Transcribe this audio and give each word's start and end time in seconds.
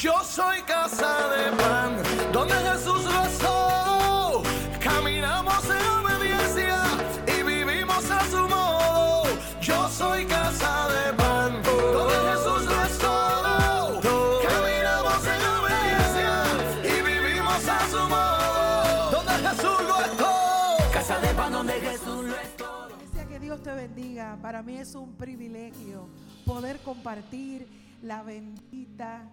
Yo 0.00 0.14
soy 0.22 0.62
casa 0.62 1.28
de 1.28 1.50
pan, 1.56 1.96
donde 2.32 2.54
Jesús 2.54 3.04
rezó. 3.04 4.44
Caminamos 4.78 5.64
en 5.64 5.86
obediencia 5.90 6.84
y 7.26 7.42
vivimos 7.42 8.08
a 8.08 8.24
su 8.30 8.48
modo. 8.48 9.24
Yo 9.60 9.88
soy 9.88 10.24
casa 10.24 10.86
de 10.88 11.12
pan, 11.14 11.60
donde 11.64 12.14
Jesús 12.30 12.64
rezó. 12.76 14.00
Caminamos 14.48 15.26
en 15.26 15.42
obediencia 15.58 16.44
y 16.84 17.02
vivimos 17.02 17.68
a 17.68 17.80
su 17.90 18.08
modo. 18.08 19.10
Donde 19.10 19.48
Jesús 19.48 19.82
lo 19.82 20.04
es 20.04 20.16
todo. 20.16 20.92
Casa 20.92 21.18
de 21.18 21.34
pan, 21.34 21.52
donde 21.52 21.72
Jesús 21.72 22.24
lo 22.24 22.36
es 22.36 22.56
todo. 22.56 22.88
Que 23.28 23.40
Dios 23.40 23.60
te 23.64 23.72
bendiga. 23.72 24.38
Para 24.40 24.62
mí 24.62 24.78
es 24.78 24.94
un 24.94 25.14
privilegio 25.14 26.08
poder 26.46 26.78
compartir 26.82 27.66
la 28.00 28.22
bendita, 28.22 29.28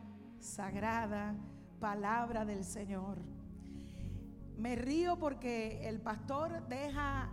sagrada 0.45 1.35
palabra 1.79 2.45
del 2.45 2.63
Señor. 2.63 3.17
Me 4.57 4.75
río 4.75 5.17
porque 5.17 5.87
el 5.89 5.99
pastor 5.99 6.65
deja 6.67 7.29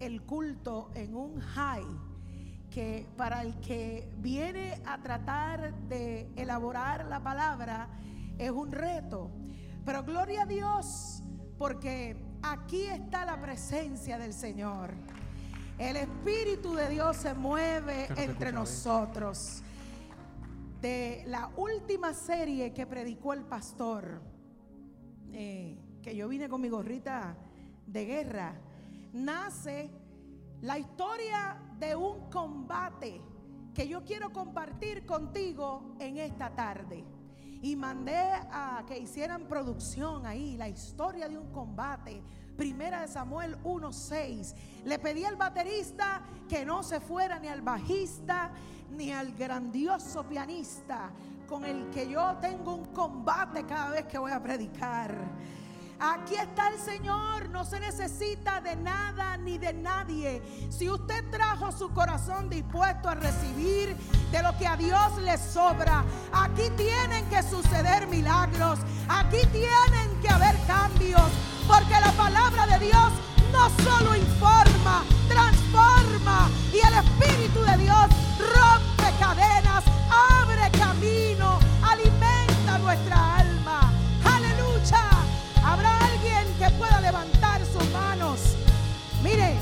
el 0.00 0.22
culto 0.22 0.90
en 0.94 1.14
un 1.14 1.40
high 1.40 1.84
que 2.70 3.06
para 3.16 3.42
el 3.42 3.60
que 3.60 4.10
viene 4.18 4.80
a 4.86 5.02
tratar 5.02 5.74
de 5.88 6.30
elaborar 6.36 7.04
la 7.06 7.22
palabra 7.22 7.88
es 8.38 8.50
un 8.50 8.72
reto. 8.72 9.30
Pero 9.84 10.02
gloria 10.04 10.42
a 10.42 10.46
Dios 10.46 11.22
porque 11.58 12.16
aquí 12.42 12.84
está 12.84 13.26
la 13.26 13.40
presencia 13.40 14.16
del 14.16 14.32
Señor. 14.32 14.94
El 15.76 15.96
Espíritu 15.96 16.74
de 16.74 16.88
Dios 16.88 17.16
se 17.16 17.34
mueve 17.34 18.08
entre 18.16 18.52
nosotros. 18.52 19.62
De 20.82 21.22
la 21.28 21.48
última 21.58 22.12
serie 22.12 22.74
que 22.74 22.88
predicó 22.88 23.34
el 23.34 23.44
pastor, 23.44 24.20
eh, 25.32 25.78
que 26.02 26.16
yo 26.16 26.26
vine 26.26 26.48
con 26.48 26.60
mi 26.60 26.68
gorrita 26.68 27.36
de 27.86 28.04
guerra, 28.04 28.60
nace 29.12 29.88
la 30.60 30.80
historia 30.80 31.56
de 31.78 31.94
un 31.94 32.28
combate 32.30 33.20
que 33.72 33.86
yo 33.86 34.02
quiero 34.04 34.32
compartir 34.32 35.06
contigo 35.06 35.94
en 36.00 36.18
esta 36.18 36.52
tarde. 36.52 37.04
Y 37.62 37.76
mandé 37.76 38.18
a 38.50 38.84
que 38.84 38.98
hicieran 38.98 39.46
producción 39.46 40.26
ahí, 40.26 40.56
la 40.56 40.68
historia 40.68 41.28
de 41.28 41.38
un 41.38 41.52
combate. 41.52 42.24
Primera 42.56 43.00
de 43.00 43.08
Samuel 43.08 43.56
1:6. 43.62 44.54
Le 44.84 44.98
pedí 44.98 45.24
al 45.24 45.36
baterista 45.36 46.22
que 46.48 46.64
no 46.64 46.82
se 46.82 47.00
fuera 47.00 47.38
ni 47.38 47.48
al 47.48 47.62
bajista 47.62 48.50
ni 48.90 49.12
al 49.12 49.32
grandioso 49.32 50.24
pianista 50.24 51.10
con 51.48 51.64
el 51.64 51.90
que 51.90 52.08
yo 52.08 52.36
tengo 52.40 52.74
un 52.74 52.86
combate 52.86 53.64
cada 53.64 53.90
vez 53.90 54.06
que 54.06 54.18
voy 54.18 54.32
a 54.32 54.42
predicar. 54.42 55.14
Aquí 56.04 56.34
está 56.34 56.68
el 56.68 56.78
Señor, 56.78 57.48
no 57.50 57.64
se 57.64 57.78
necesita 57.78 58.60
de 58.60 58.74
nada 58.74 59.36
ni 59.36 59.56
de 59.56 59.72
nadie. 59.72 60.42
Si 60.68 60.90
usted 60.90 61.30
trajo 61.30 61.70
su 61.70 61.92
corazón 61.92 62.50
dispuesto 62.50 63.08
a 63.08 63.14
recibir 63.14 63.96
de 64.32 64.42
lo 64.42 64.56
que 64.58 64.66
a 64.66 64.76
Dios 64.76 65.16
le 65.18 65.38
sobra, 65.38 66.04
aquí 66.32 66.70
tienen 66.76 67.24
que 67.28 67.40
suceder 67.44 68.08
milagros, 68.08 68.80
aquí 69.08 69.46
tienen 69.52 70.20
que 70.20 70.28
haber 70.28 70.56
cambios, 70.66 71.30
porque 71.66 71.94
la 72.00 72.12
palabra 72.12 72.66
de 72.66 72.86
Dios 72.86 73.12
no 73.52 73.68
solo 73.84 74.16
informa, 74.16 75.04
transforma 75.28 76.48
y 76.72 76.78
el 76.78 76.94
Espíritu 76.94 77.60
de 77.62 77.76
Dios 77.78 78.06
rompe 78.38 79.18
cadenas, 79.18 79.84
abre 80.10 80.70
camino, 80.78 81.58
alimenta 81.82 82.78
nuestra 82.78 83.36
alma. 83.36 83.92
Aleluya. 84.24 85.10
Habrá 85.64 85.98
alguien 85.98 86.46
que 86.58 86.70
pueda 86.78 87.00
levantar 87.00 87.64
sus 87.66 87.88
manos. 87.90 88.40
Mire, 89.22 89.56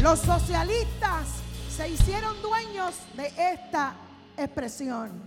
los 0.00 0.18
socialistas 0.20 1.28
se 1.74 1.88
hicieron 1.88 2.40
dueños 2.42 2.94
de 3.16 3.32
esta 3.52 3.94
expresión 4.36 5.22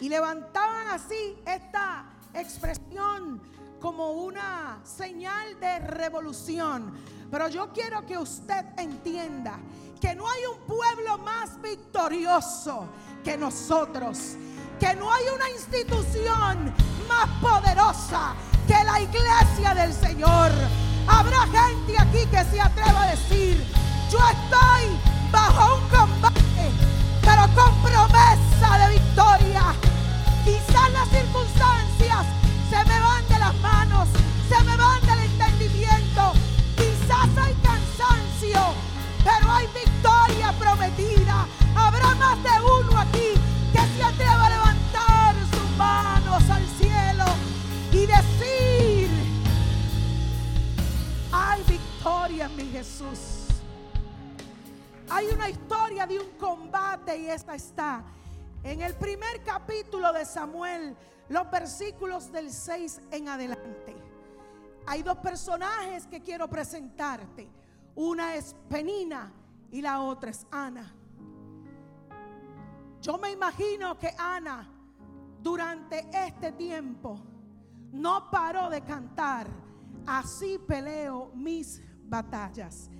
y 0.00 0.08
levantaban 0.08 0.88
así 0.88 1.36
esta 1.46 2.04
expresión 2.34 3.40
como 3.80 4.12
una 4.12 4.80
señal 4.84 5.58
de 5.60 5.78
revolución. 5.80 6.92
Pero 7.30 7.48
yo 7.48 7.72
quiero 7.72 8.04
que 8.06 8.18
usted 8.18 8.64
entienda 8.76 9.58
que 10.00 10.14
no 10.14 10.28
hay 10.28 10.40
un 10.46 10.58
pueblo 10.66 11.18
más 11.18 11.60
victorioso 11.60 12.86
que 13.22 13.36
nosotros, 13.36 14.36
que 14.78 14.94
no 14.94 15.12
hay 15.12 15.24
una 15.34 15.50
institución 15.50 16.72
más 17.08 17.28
poderosa 17.40 18.34
que 18.66 18.84
la 18.84 19.00
iglesia 19.00 19.74
del 19.74 19.92
Señor. 19.92 20.50
Habrá 21.06 21.40
gente 21.46 21.96
aquí 21.98 22.26
que 22.30 22.44
se 22.44 22.60
atreva 22.60 23.02
a 23.02 23.10
decir, 23.10 23.62
yo 24.10 24.18
estoy 24.18 24.98
bajo 25.30 25.76
un 25.76 25.88
combate, 25.88 26.70
pero 27.22 27.42
con 27.54 27.74
promesa 27.82 28.86
de 28.86 28.94
victoria. 28.94 29.62
Quizás 30.44 30.92
las 30.92 31.08
circunstancias 31.08 31.57
Samuel, 60.28 60.96
los 61.28 61.50
versículos 61.50 62.30
del 62.30 62.50
6 62.50 63.00
en 63.10 63.28
adelante. 63.28 63.96
Hay 64.86 65.02
dos 65.02 65.18
personajes 65.18 66.06
que 66.06 66.22
quiero 66.22 66.48
presentarte. 66.48 67.48
Una 67.94 68.36
es 68.36 68.54
Penina 68.68 69.32
y 69.70 69.82
la 69.82 70.00
otra 70.00 70.30
es 70.30 70.46
Ana. 70.50 70.94
Yo 73.00 73.18
me 73.18 73.30
imagino 73.30 73.98
que 73.98 74.14
Ana 74.18 74.68
durante 75.40 76.08
este 76.12 76.52
tiempo 76.52 77.20
no 77.92 78.30
paró 78.30 78.70
de 78.70 78.82
cantar. 78.82 79.46
Así 80.06 80.58
peleo 80.58 81.30
mis 81.34 81.82
batallas. 82.04 82.90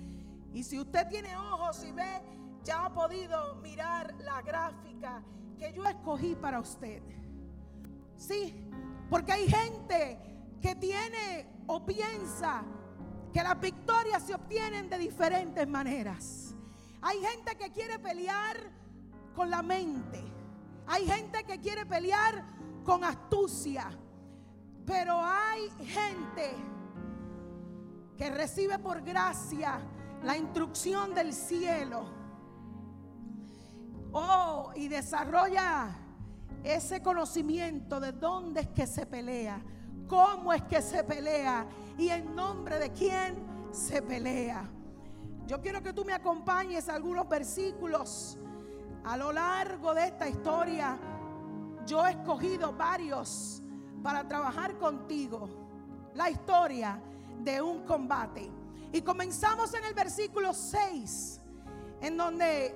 Y 0.53 0.63
si 0.63 0.79
usted 0.79 1.07
tiene 1.07 1.35
ojos 1.37 1.83
y 1.83 1.91
ve, 1.91 2.21
ya 2.63 2.85
ha 2.85 2.93
podido 2.93 3.55
mirar 3.55 4.13
la 4.19 4.41
gráfica 4.41 5.23
que 5.59 5.73
yo 5.73 5.83
escogí 5.85 6.35
para 6.35 6.59
usted. 6.59 7.03
Sí, 8.15 8.55
porque 9.09 9.33
hay 9.33 9.47
gente 9.47 10.17
que 10.61 10.75
tiene 10.75 11.47
o 11.67 11.85
piensa 11.85 12.63
que 13.33 13.43
las 13.43 13.59
victorias 13.59 14.23
se 14.23 14.33
obtienen 14.33 14.89
de 14.89 14.97
diferentes 14.97 15.67
maneras. 15.67 16.55
Hay 17.01 17.19
gente 17.19 17.55
que 17.55 17.71
quiere 17.71 17.99
pelear 17.99 18.57
con 19.35 19.49
la 19.49 19.61
mente. 19.61 20.21
Hay 20.87 21.05
gente 21.05 21.43
que 21.43 21.59
quiere 21.59 21.85
pelear 21.85 22.43
con 22.83 23.03
astucia. 23.03 23.89
Pero 24.85 25.19
hay 25.21 25.69
gente 25.85 26.55
que 28.17 28.29
recibe 28.31 28.79
por 28.79 29.01
gracia 29.01 29.79
la 30.23 30.35
instrucción 30.35 31.13
del 31.13 31.33
cielo. 31.33 32.18
Oh, 34.11 34.71
y 34.75 34.87
desarrolla 34.87 35.95
ese 36.63 37.01
conocimiento 37.01 37.99
de 37.99 38.11
dónde 38.11 38.61
es 38.61 38.67
que 38.69 38.87
se 38.87 39.05
pelea, 39.05 39.61
cómo 40.07 40.51
es 40.51 40.63
que 40.63 40.81
se 40.81 41.03
pelea 41.03 41.65
y 41.97 42.09
en 42.09 42.35
nombre 42.35 42.79
de 42.79 42.91
quién 42.91 43.35
se 43.71 44.01
pelea. 44.01 44.67
Yo 45.45 45.61
quiero 45.61 45.81
que 45.81 45.93
tú 45.93 46.05
me 46.05 46.13
acompañes 46.13 46.89
a 46.89 46.95
algunos 46.95 47.27
versículos 47.27 48.37
a 49.03 49.17
lo 49.17 49.31
largo 49.31 49.93
de 49.93 50.05
esta 50.05 50.27
historia. 50.27 50.97
Yo 51.85 52.05
he 52.05 52.11
escogido 52.11 52.73
varios 52.73 53.61
para 54.03 54.27
trabajar 54.27 54.77
contigo. 54.77 55.49
La 56.15 56.29
historia 56.29 57.01
de 57.43 57.61
un 57.61 57.83
combate. 57.83 58.49
Y 58.91 59.01
comenzamos 59.01 59.73
en 59.73 59.85
el 59.85 59.93
versículo 59.93 60.53
6, 60.53 61.41
en 62.01 62.17
donde 62.17 62.75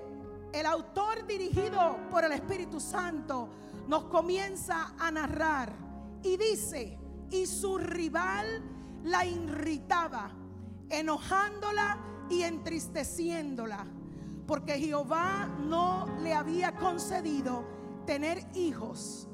el 0.54 0.68
autor 0.68 1.26
dirigido 1.26 1.98
por 2.12 2.24
el 2.24 2.32
Espíritu 2.32 2.80
Santo 2.80 3.50
nos 3.88 4.06
comienza 4.06 4.94
a 5.00 5.10
narrar 5.12 5.74
y 6.22 6.38
dice, 6.38 7.00
y 7.32 7.48
su 7.48 7.80
rival 7.80 8.64
la 9.04 9.26
irritaba, 9.26 10.30
enojándola 10.90 11.98
y 12.30 12.44
entristeciéndola, 12.44 13.86
porque 14.46 14.80
Jehová 14.80 15.50
no 15.60 16.06
le 16.22 16.34
había 16.34 16.76
concedido 16.76 17.66
tener 18.06 18.46
hijos. 18.54 19.28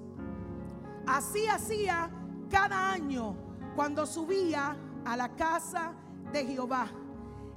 Así 1.06 1.45
hacía 1.48 2.10
cada 2.50 2.92
año 2.94 3.36
cuando 3.75 4.06
subía 4.06 4.77
a 5.04 5.18
la 5.18 5.36
casa 5.36 5.94
de 6.31 6.45
Jehová. 6.45 6.88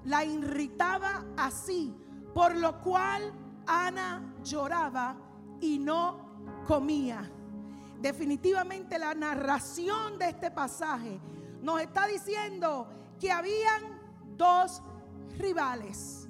La 0.04 0.24
irritaba 0.24 1.24
así, 1.36 1.94
por 2.34 2.56
lo 2.56 2.80
cual 2.80 3.32
Ana 3.66 4.34
lloraba 4.42 5.16
y 5.60 5.78
no 5.78 6.62
comía. 6.66 7.30
Definitivamente 8.00 8.98
la 8.98 9.14
narración 9.14 10.18
de 10.18 10.30
este 10.30 10.50
pasaje 10.50 11.20
nos 11.60 11.80
está 11.80 12.06
diciendo 12.06 12.88
que 13.20 13.30
habían 13.30 14.00
dos 14.36 14.82
rivales. 15.38 16.28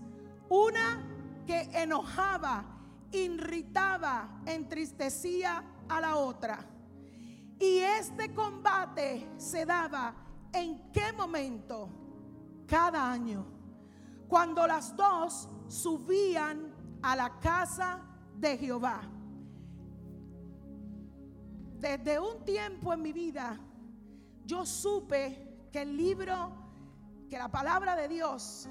Una 0.49 1.03
que 1.47 1.63
enojaba, 1.73 2.65
irritaba, 3.11 4.43
entristecía 4.45 5.65
a 5.89 6.01
la 6.01 6.17
otra. 6.17 6.59
Y 7.59 7.79
este 7.79 8.35
combate 8.35 9.31
se 9.39 9.65
daba 9.65 10.15
en 10.53 10.91
qué 10.93 11.13
momento? 11.13 11.89
Cada 12.67 13.11
año. 13.11 13.47
Cuando 14.29 14.67
las 14.67 14.97
dos 14.97 15.49
subían 15.69 16.72
a 17.03 17.17
la 17.17 17.39
casa 17.41 18.01
de 18.39 18.57
Jehová. 18.57 19.03
Desde 21.79 22.19
un 22.19 22.45
tiempo 22.45 22.93
en 22.93 23.03
mi 23.03 23.13
vida, 23.13 23.59
yo 24.45 24.65
supe 24.65 25.67
que 25.73 25.83
el 25.83 25.97
libro, 25.97 26.53
que 27.29 27.39
la 27.39 27.51
palabra 27.51 27.97
de 27.97 28.09
Dios 28.09 28.69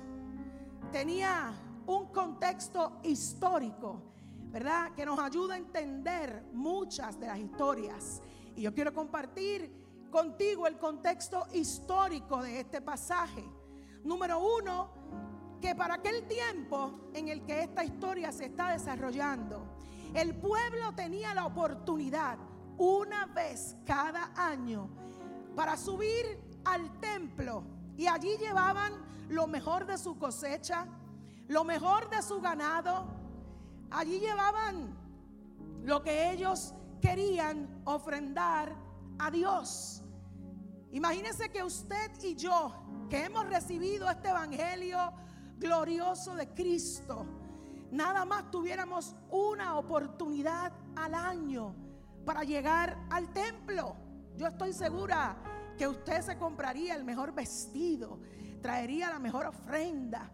tenía 0.92 1.54
un 1.86 2.07
contexto 2.07 3.00
histórico, 3.04 4.01
¿verdad? 4.50 4.94
Que 4.95 5.06
nos 5.06 5.19
ayuda 5.19 5.56
a 5.56 5.57
entender 5.57 6.45
muchas 6.54 7.19
de 7.19 7.28
las 7.28 7.39
historias. 7.39 8.22
Y 8.56 8.62
yo 8.62 8.74
quiero 8.74 8.94
compartir 8.94 10.07
contigo 10.10 10.68
el 10.68 10.78
contexto 10.78 11.48
histórico 11.54 12.42
de 12.42 12.60
este 12.62 12.81
pasaje. 12.81 13.44
Número 14.04 14.39
uno, 14.39 15.00
que 15.61 15.75
para 15.75 15.95
aquel 15.95 16.27
tiempo 16.27 17.11
en 17.13 17.29
el 17.29 17.45
que 17.45 17.61
esta 17.61 17.83
historia 17.85 18.31
se 18.31 18.45
está 18.45 18.71
desarrollando, 18.71 19.63
el 20.13 20.35
pueblo 20.35 20.93
tenía 20.93 21.33
la 21.33 21.45
oportunidad 21.45 22.37
una 22.77 23.27
vez 23.27 23.77
cada 23.85 24.33
año 24.35 24.89
para 25.55 25.77
subir 25.77 26.39
al 26.65 26.99
templo 26.99 27.63
y 27.95 28.07
allí 28.07 28.35
llevaban 28.37 28.93
lo 29.29 29.47
mejor 29.47 29.85
de 29.85 29.97
su 29.97 30.17
cosecha, 30.17 30.87
lo 31.47 31.63
mejor 31.63 32.09
de 32.09 32.21
su 32.21 32.41
ganado. 32.41 33.05
Allí 33.91 34.19
llevaban 34.19 34.97
lo 35.83 36.01
que 36.01 36.31
ellos 36.31 36.73
querían 37.01 37.81
ofrendar 37.85 38.75
a 39.19 39.29
Dios. 39.29 40.01
Imagínense 40.91 41.49
que 41.49 41.63
usted 41.63 42.11
y 42.23 42.35
yo, 42.35 42.73
que 43.09 43.25
hemos 43.25 43.45
recibido 43.47 44.09
este 44.09 44.29
evangelio 44.29 45.13
glorioso 45.61 46.33
de 46.35 46.47
Cristo, 46.49 47.25
nada 47.91 48.25
más 48.25 48.49
tuviéramos 48.49 49.15
una 49.29 49.77
oportunidad 49.77 50.73
al 50.95 51.13
año 51.13 51.75
para 52.25 52.43
llegar 52.43 52.97
al 53.11 53.31
templo. 53.31 53.95
Yo 54.35 54.47
estoy 54.47 54.73
segura 54.73 55.37
que 55.77 55.87
usted 55.87 56.21
se 56.21 56.37
compraría 56.37 56.95
el 56.95 57.03
mejor 57.03 57.33
vestido, 57.33 58.19
traería 58.61 59.11
la 59.11 59.19
mejor 59.19 59.45
ofrenda. 59.45 60.31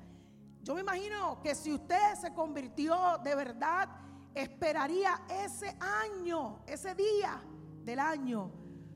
Yo 0.63 0.73
me 0.73 0.81
imagino 0.81 1.41
que 1.41 1.53
si 1.55 1.73
usted 1.73 2.15
se 2.19 2.33
convirtió 2.33 3.17
de 3.21 3.35
verdad, 3.35 3.89
esperaría 4.33 5.21
ese 5.29 5.77
año, 5.79 6.61
ese 6.67 6.95
día 6.95 7.41
del 7.83 7.99
año, 7.99 8.49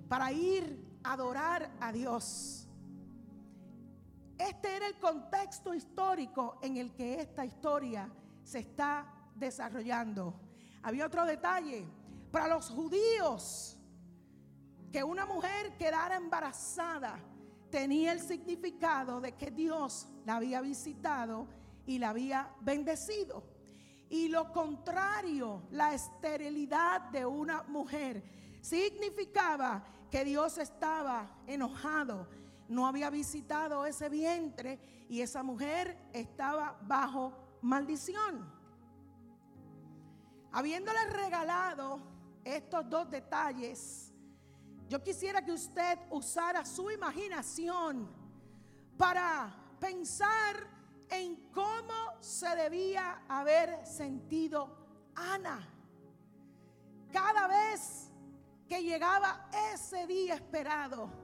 para 0.08 0.32
ir 0.32 1.00
a 1.04 1.14
adorar 1.14 1.72
a 1.82 1.92
Dios. 1.92 2.70
Este 4.48 4.76
era 4.76 4.88
el 4.88 4.96
contexto 4.96 5.72
histórico 5.72 6.58
en 6.64 6.78
el 6.78 6.94
que 6.96 7.22
esta 7.22 7.46
historia 7.46 8.10
se 8.44 8.60
está 8.60 9.06
desarrollando. 9.36 10.34
Había 10.82 11.06
otro 11.06 11.26
detalle. 11.26 11.86
Para 12.32 12.48
los 12.48 12.70
judíos, 12.70 13.78
que 14.92 15.04
una 15.04 15.26
mujer 15.26 15.78
quedara 15.78 16.16
embarazada 16.16 17.20
tenía 17.70 18.14
el 18.14 18.20
significado 18.20 19.22
de 19.22 19.34
que 19.34 19.52
Dios 19.52 20.08
la 20.26 20.38
había 20.38 20.62
visitado 20.62 21.48
y 21.86 22.00
la 22.00 22.10
había 22.10 22.52
bendecido. 22.62 23.44
Y 24.10 24.28
lo 24.28 24.52
contrario, 24.52 25.68
la 25.72 25.94
esterilidad 25.94 27.02
de 27.12 27.26
una 27.26 27.64
mujer, 27.64 28.24
significaba 28.62 29.84
que 30.10 30.26
Dios 30.26 30.58
estaba 30.58 31.38
enojado, 31.48 32.28
no 32.72 32.88
había 32.88 33.10
visitado 33.10 33.86
ese 33.86 34.08
vientre 34.08 34.80
y 35.10 35.20
esa 35.20 35.44
mujer 35.44 36.10
estaba 36.14 36.80
bajo 36.84 37.34
maldición. 37.62 38.50
Habiéndole 40.54 41.06
regalado 41.08 42.00
estos 42.46 42.90
dos 42.90 43.12
detalles, 43.12 44.14
yo 44.88 45.04
quisiera 45.04 45.44
que 45.44 45.52
usted 45.52 46.00
usara 46.12 46.64
su 46.64 46.90
imaginación 46.90 48.10
para 48.98 49.54
pensar 49.78 50.56
en 51.10 51.52
cómo 51.52 52.22
se 52.22 52.56
debía 52.56 53.24
haber 53.28 53.86
sentido 53.86 54.78
Ana. 55.16 55.68
Cada 57.12 57.48
vez 57.48 58.10
que 58.70 58.82
llegaba 58.82 59.50
ese 59.74 60.08
día 60.08 60.36
esperado, 60.36 61.21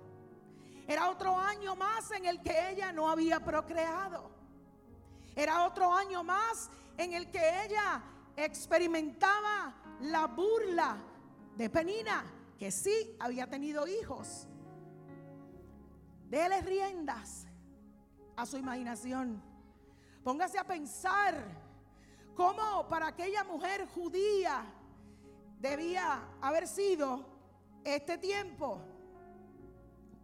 era 0.87 1.09
otro 1.09 1.37
año 1.37 1.75
más 1.75 2.11
en 2.11 2.25
el 2.25 2.41
que 2.41 2.71
ella 2.71 2.93
no 2.93 3.09
había 3.09 3.39
procreado. 3.41 4.31
Era 5.35 5.65
otro 5.65 5.93
año 5.93 6.23
más 6.23 6.69
en 6.97 7.13
el 7.13 7.29
que 7.29 7.65
ella 7.65 8.01
experimentaba 8.35 9.75
la 10.01 10.27
burla 10.27 10.97
de 11.55 11.69
Penina 11.69 12.23
que 12.57 12.71
sí 12.71 13.15
había 13.19 13.47
tenido 13.47 13.87
hijos. 13.87 14.47
Dele 16.29 16.61
riendas 16.61 17.47
a 18.35 18.45
su 18.45 18.57
imaginación. 18.57 19.41
Póngase 20.23 20.57
a 20.57 20.63
pensar 20.63 21.35
cómo 22.35 22.87
para 22.87 23.07
aquella 23.07 23.43
mujer 23.43 23.87
judía 23.93 24.65
debía 25.59 26.27
haber 26.41 26.67
sido 26.67 27.25
este 27.83 28.17
tiempo. 28.17 28.81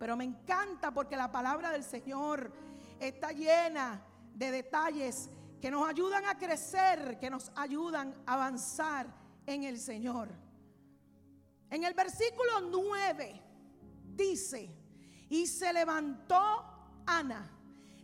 Pero 0.04 0.18
me 0.18 0.26
encanta 0.26 0.94
porque 0.94 1.16
la 1.16 1.32
palabra 1.32 1.72
del 1.72 1.82
Señor 1.82 2.52
está 3.00 3.32
llena 3.32 4.06
de 4.36 4.52
detalles 4.52 5.30
que 5.62 5.72
nos 5.72 5.88
ayudan 5.88 6.26
a 6.26 6.38
crecer, 6.38 7.18
que 7.18 7.30
nos 7.30 7.54
ayudan 7.56 8.14
a 8.26 8.34
avanzar 8.34 9.08
en 9.46 9.64
el 9.64 9.80
Señor. 9.80 10.28
En 11.70 11.86
el 11.86 11.94
versículo 11.94 12.60
9 12.70 13.42
dice, 14.14 14.70
y 15.30 15.48
se 15.48 15.72
levantó 15.72 17.00
Ana 17.06 17.50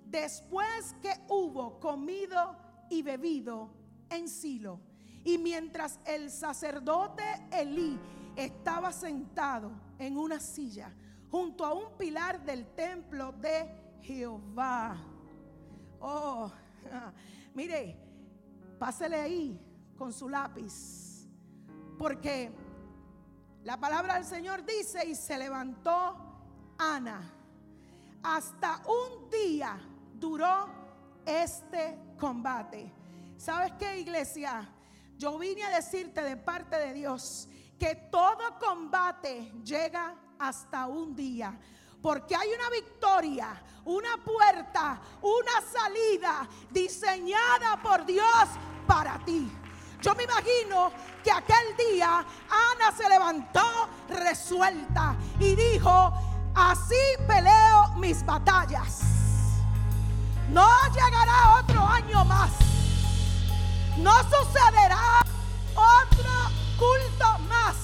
después 0.06 0.96
que 1.02 1.14
hubo 1.28 1.82
comido 1.82 2.56
y 2.90 3.02
bebido 3.02 3.72
en 4.10 4.30
Silo. 4.30 4.80
Y 5.26 5.38
mientras 5.38 6.00
el 6.06 6.32
sacerdote 6.32 7.26
Elí 7.52 8.00
estaba 8.38 8.94
sentado 8.94 9.70
en 9.98 10.18
una 10.18 10.40
silla 10.40 10.94
junto 11.30 11.66
a 11.66 11.74
un 11.74 11.98
pilar 11.98 12.44
del 12.44 12.74
templo 12.74 13.32
de 13.34 13.98
Jehová. 14.02 14.98
Oh, 16.00 16.52
mire, 17.54 17.98
pásele 18.78 19.20
ahí 19.20 19.60
con 19.98 20.12
su 20.12 20.30
lápiz. 20.30 21.28
Porque 21.98 22.52
la 23.64 23.78
palabra 23.78 24.16
del 24.16 24.26
Señor 24.26 24.66
dice, 24.66 25.06
y 25.06 25.16
se 25.16 25.38
levantó 25.38 26.18
Ana. 26.78 27.36
Hasta 28.24 28.82
un 28.88 29.30
día 29.30 29.80
duró 30.14 30.68
este 31.26 31.98
combate. 32.18 32.92
¿Sabes 33.38 33.74
qué, 33.78 34.00
iglesia? 34.00 34.68
Yo 35.18 35.38
vine 35.38 35.64
a 35.64 35.76
decirte 35.76 36.22
de 36.22 36.38
parte 36.38 36.78
de 36.78 36.94
Dios 36.94 37.48
que 37.78 37.96
todo 37.96 38.58
combate 38.60 39.52
llega 39.64 40.16
hasta 40.40 40.88
un 40.88 41.16
día. 41.16 41.54
Porque 42.02 42.36
hay 42.36 42.50
una 42.54 42.70
victoria, 42.70 43.62
una 43.86 44.18
puerta, 44.24 45.00
una 45.22 45.62
salida 45.62 46.48
diseñada 46.72 47.82
por 47.84 48.06
Dios 48.06 48.48
para 48.88 49.20
ti. 49.26 49.52
Yo 50.02 50.16
me 50.16 50.24
imagino 50.24 50.94
que 51.22 51.30
aquel 51.30 51.76
día 51.78 52.26
Ana 52.50 52.96
se 52.96 53.10
levantó 53.10 53.90
resuelta 54.08 55.18
y 55.40 55.56
dijo, 55.56 56.14
así 56.56 56.96
peleo 57.28 57.90
mis 57.98 58.26
batallas. 58.26 59.02
No 60.50 60.70
llegará 60.94 61.60
otro 61.60 61.86
año 61.86 62.24
más. 62.24 62.52
No 63.98 64.14
sucederá 64.24 65.22
otro 65.76 66.32
culto 66.78 67.40
más 67.50 67.76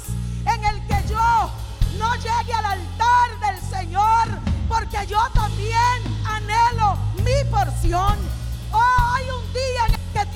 en 0.46 0.64
el 0.64 0.88
que 0.88 1.10
yo 1.10 1.65
no 1.98 2.16
llegue 2.16 2.54
al 2.54 2.66
altar 2.66 3.40
del 3.40 3.62
Señor, 3.62 4.28
porque 4.68 5.06
yo 5.08 5.20
también 5.34 6.02
anhelo 6.26 6.98
mi 7.24 7.50
porción. 7.50 8.18
Oh, 8.72 9.14
hay 9.16 9.26
un 9.30 9.54
día 9.54 9.86
en 9.88 9.94
el 9.94 10.02
que 10.14 10.35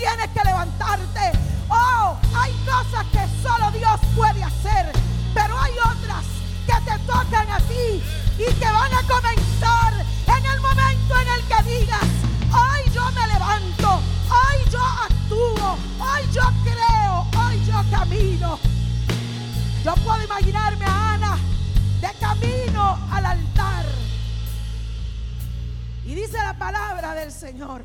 palabra 26.71 27.15
del 27.15 27.31
Señor. 27.31 27.83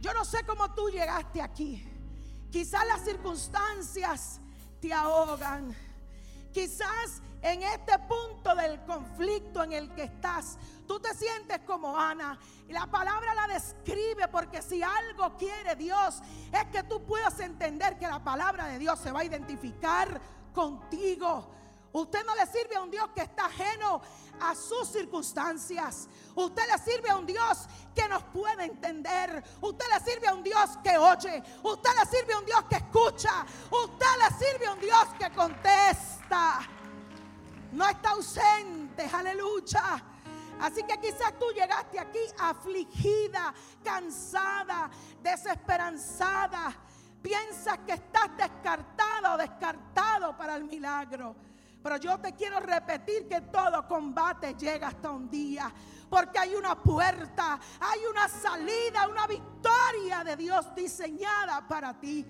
Yo 0.00 0.12
no 0.12 0.24
sé 0.24 0.44
cómo 0.44 0.74
tú 0.74 0.88
llegaste 0.90 1.40
aquí. 1.40 1.88
Quizás 2.50 2.84
las 2.88 3.04
circunstancias 3.04 4.40
te 4.80 4.92
ahogan. 4.92 5.76
Quizás 6.52 7.22
en 7.40 7.62
este 7.62 7.96
punto 8.00 8.56
del 8.56 8.84
conflicto 8.84 9.62
en 9.62 9.74
el 9.74 9.94
que 9.94 10.02
estás, 10.02 10.58
tú 10.88 10.98
te 10.98 11.14
sientes 11.14 11.60
como 11.60 11.96
Ana. 11.96 12.36
Y 12.68 12.72
la 12.72 12.88
palabra 12.88 13.32
la 13.32 13.54
describe 13.54 14.26
porque 14.26 14.60
si 14.60 14.82
algo 14.82 15.36
quiere 15.36 15.76
Dios 15.76 16.20
es 16.52 16.64
que 16.72 16.82
tú 16.82 17.04
puedas 17.06 17.38
entender 17.38 17.96
que 17.96 18.08
la 18.08 18.24
palabra 18.24 18.66
de 18.66 18.80
Dios 18.80 18.98
se 18.98 19.12
va 19.12 19.20
a 19.20 19.24
identificar 19.24 20.20
contigo. 20.52 21.48
Usted 21.92 22.26
no 22.26 22.34
le 22.34 22.46
sirve 22.46 22.74
a 22.74 22.82
un 22.82 22.90
Dios 22.90 23.08
que 23.14 23.22
está 23.22 23.46
ajeno 23.46 24.02
a 24.40 24.54
sus 24.54 24.88
circunstancias. 24.88 26.08
Usted 26.34 26.62
le 26.70 26.78
sirve 26.78 27.10
a 27.10 27.16
un 27.16 27.26
Dios 27.26 27.66
que 27.94 28.08
nos 28.08 28.22
puede 28.24 28.64
entender. 28.64 29.42
Usted 29.60 29.84
le 29.92 30.10
sirve 30.10 30.28
a 30.28 30.34
un 30.34 30.42
Dios 30.42 30.70
que 30.82 30.96
oye. 30.96 31.42
Usted 31.62 31.90
le 31.98 32.06
sirve 32.18 32.32
a 32.34 32.38
un 32.38 32.46
Dios 32.46 32.64
que 32.68 32.76
escucha. 32.76 33.44
Usted 33.70 34.06
le 34.22 34.46
sirve 34.46 34.66
a 34.66 34.72
un 34.72 34.80
Dios 34.80 35.04
que 35.18 35.30
contesta. 35.30 36.60
No 37.72 37.88
está 37.88 38.10
ausente. 38.10 39.08
Aleluya. 39.12 40.04
Así 40.60 40.82
que 40.82 40.98
quizás 40.98 41.38
tú 41.38 41.46
llegaste 41.54 42.00
aquí 42.00 42.18
afligida, 42.38 43.54
cansada, 43.82 44.90
desesperanzada. 45.22 46.74
Piensas 47.22 47.78
que 47.86 47.92
estás 47.92 48.36
descartada 48.36 49.34
o 49.34 49.38
descartado 49.38 50.36
para 50.36 50.56
el 50.56 50.64
milagro. 50.64 51.36
Pero 51.82 51.96
yo 51.96 52.18
te 52.18 52.34
quiero 52.34 52.60
repetir 52.60 53.28
que 53.28 53.40
todo 53.42 53.86
combate 53.86 54.54
llega 54.54 54.88
hasta 54.88 55.10
un 55.10 55.30
día. 55.30 55.72
Porque 56.10 56.38
hay 56.38 56.54
una 56.54 56.80
puerta, 56.82 57.60
hay 57.80 58.00
una 58.10 58.28
salida, 58.28 59.08
una 59.08 59.26
victoria 59.26 60.24
de 60.24 60.36
Dios 60.36 60.74
diseñada 60.74 61.66
para 61.68 61.98
ti. 61.98 62.26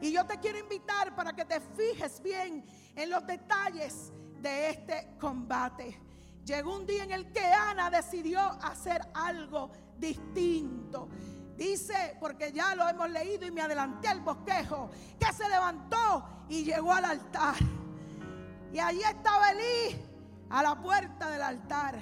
Y 0.00 0.12
yo 0.12 0.26
te 0.26 0.38
quiero 0.38 0.58
invitar 0.58 1.14
para 1.14 1.32
que 1.32 1.44
te 1.44 1.60
fijes 1.60 2.22
bien 2.22 2.64
en 2.94 3.10
los 3.10 3.26
detalles 3.26 4.12
de 4.40 4.70
este 4.70 5.16
combate. 5.18 5.98
Llegó 6.44 6.76
un 6.76 6.86
día 6.86 7.04
en 7.04 7.12
el 7.12 7.32
que 7.32 7.44
Ana 7.44 7.88
decidió 7.88 8.40
hacer 8.40 9.00
algo 9.14 9.70
distinto. 9.96 11.08
Dice, 11.56 12.16
porque 12.18 12.50
ya 12.52 12.74
lo 12.74 12.88
hemos 12.88 13.08
leído 13.10 13.46
y 13.46 13.52
me 13.52 13.62
adelanté 13.62 14.08
al 14.08 14.20
bosquejo, 14.20 14.90
que 15.18 15.32
se 15.32 15.48
levantó 15.48 16.44
y 16.48 16.64
llegó 16.64 16.92
al 16.92 17.04
altar. 17.04 17.54
Y 18.72 18.78
allí 18.78 19.02
estaba 19.02 19.50
Elí 19.50 20.00
a 20.48 20.62
la 20.62 20.80
puerta 20.80 21.30
del 21.30 21.42
altar. 21.42 21.98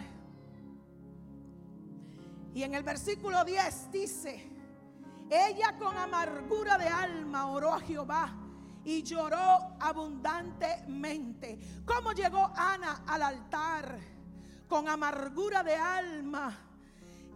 Y 2.55 2.62
en 2.62 2.75
el 2.75 2.83
versículo 2.83 3.45
10 3.45 3.91
dice, 3.91 4.50
ella 5.31 5.77
con 5.79 5.97
amargura 5.97 6.79
de 6.79 6.89
alma 6.89 7.47
oró 7.49 7.73
a 7.75 7.81
Jehová 7.81 8.37
y 8.85 9.03
lloró 9.03 9.77
abundantemente. 9.81 11.59
¿Cómo 11.85 12.12
llegó 12.12 12.53
Ana 12.57 13.03
al 13.07 13.23
altar? 13.23 13.99
Con 14.69 14.89
amargura 14.89 15.62
de 15.62 15.75
alma 15.75 16.57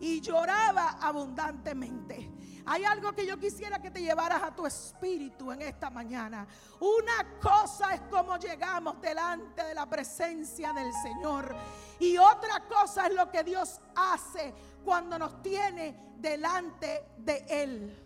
y 0.00 0.20
lloraba 0.20 0.98
abundantemente. 1.00 2.30
Hay 2.66 2.84
algo 2.84 3.12
que 3.12 3.26
yo 3.26 3.38
quisiera 3.38 3.78
que 3.78 3.90
te 3.90 4.00
llevaras 4.00 4.42
a 4.42 4.54
tu 4.54 4.64
espíritu 4.66 5.52
en 5.52 5.62
esta 5.62 5.90
mañana. 5.90 6.46
Una 6.80 7.38
cosa 7.40 7.94
es 7.94 8.00
cómo 8.10 8.38
llegamos 8.38 9.00
delante 9.02 9.62
de 9.64 9.74
la 9.74 9.88
presencia 9.88 10.72
del 10.72 10.90
Señor. 11.02 11.54
Y 11.98 12.16
otra 12.16 12.66
cosa 12.66 13.06
es 13.06 13.14
lo 13.14 13.30
que 13.30 13.44
Dios 13.44 13.80
hace 13.94 14.54
cuando 14.82 15.18
nos 15.18 15.42
tiene 15.42 16.14
delante 16.16 17.06
de 17.18 17.44
Él. 17.48 18.04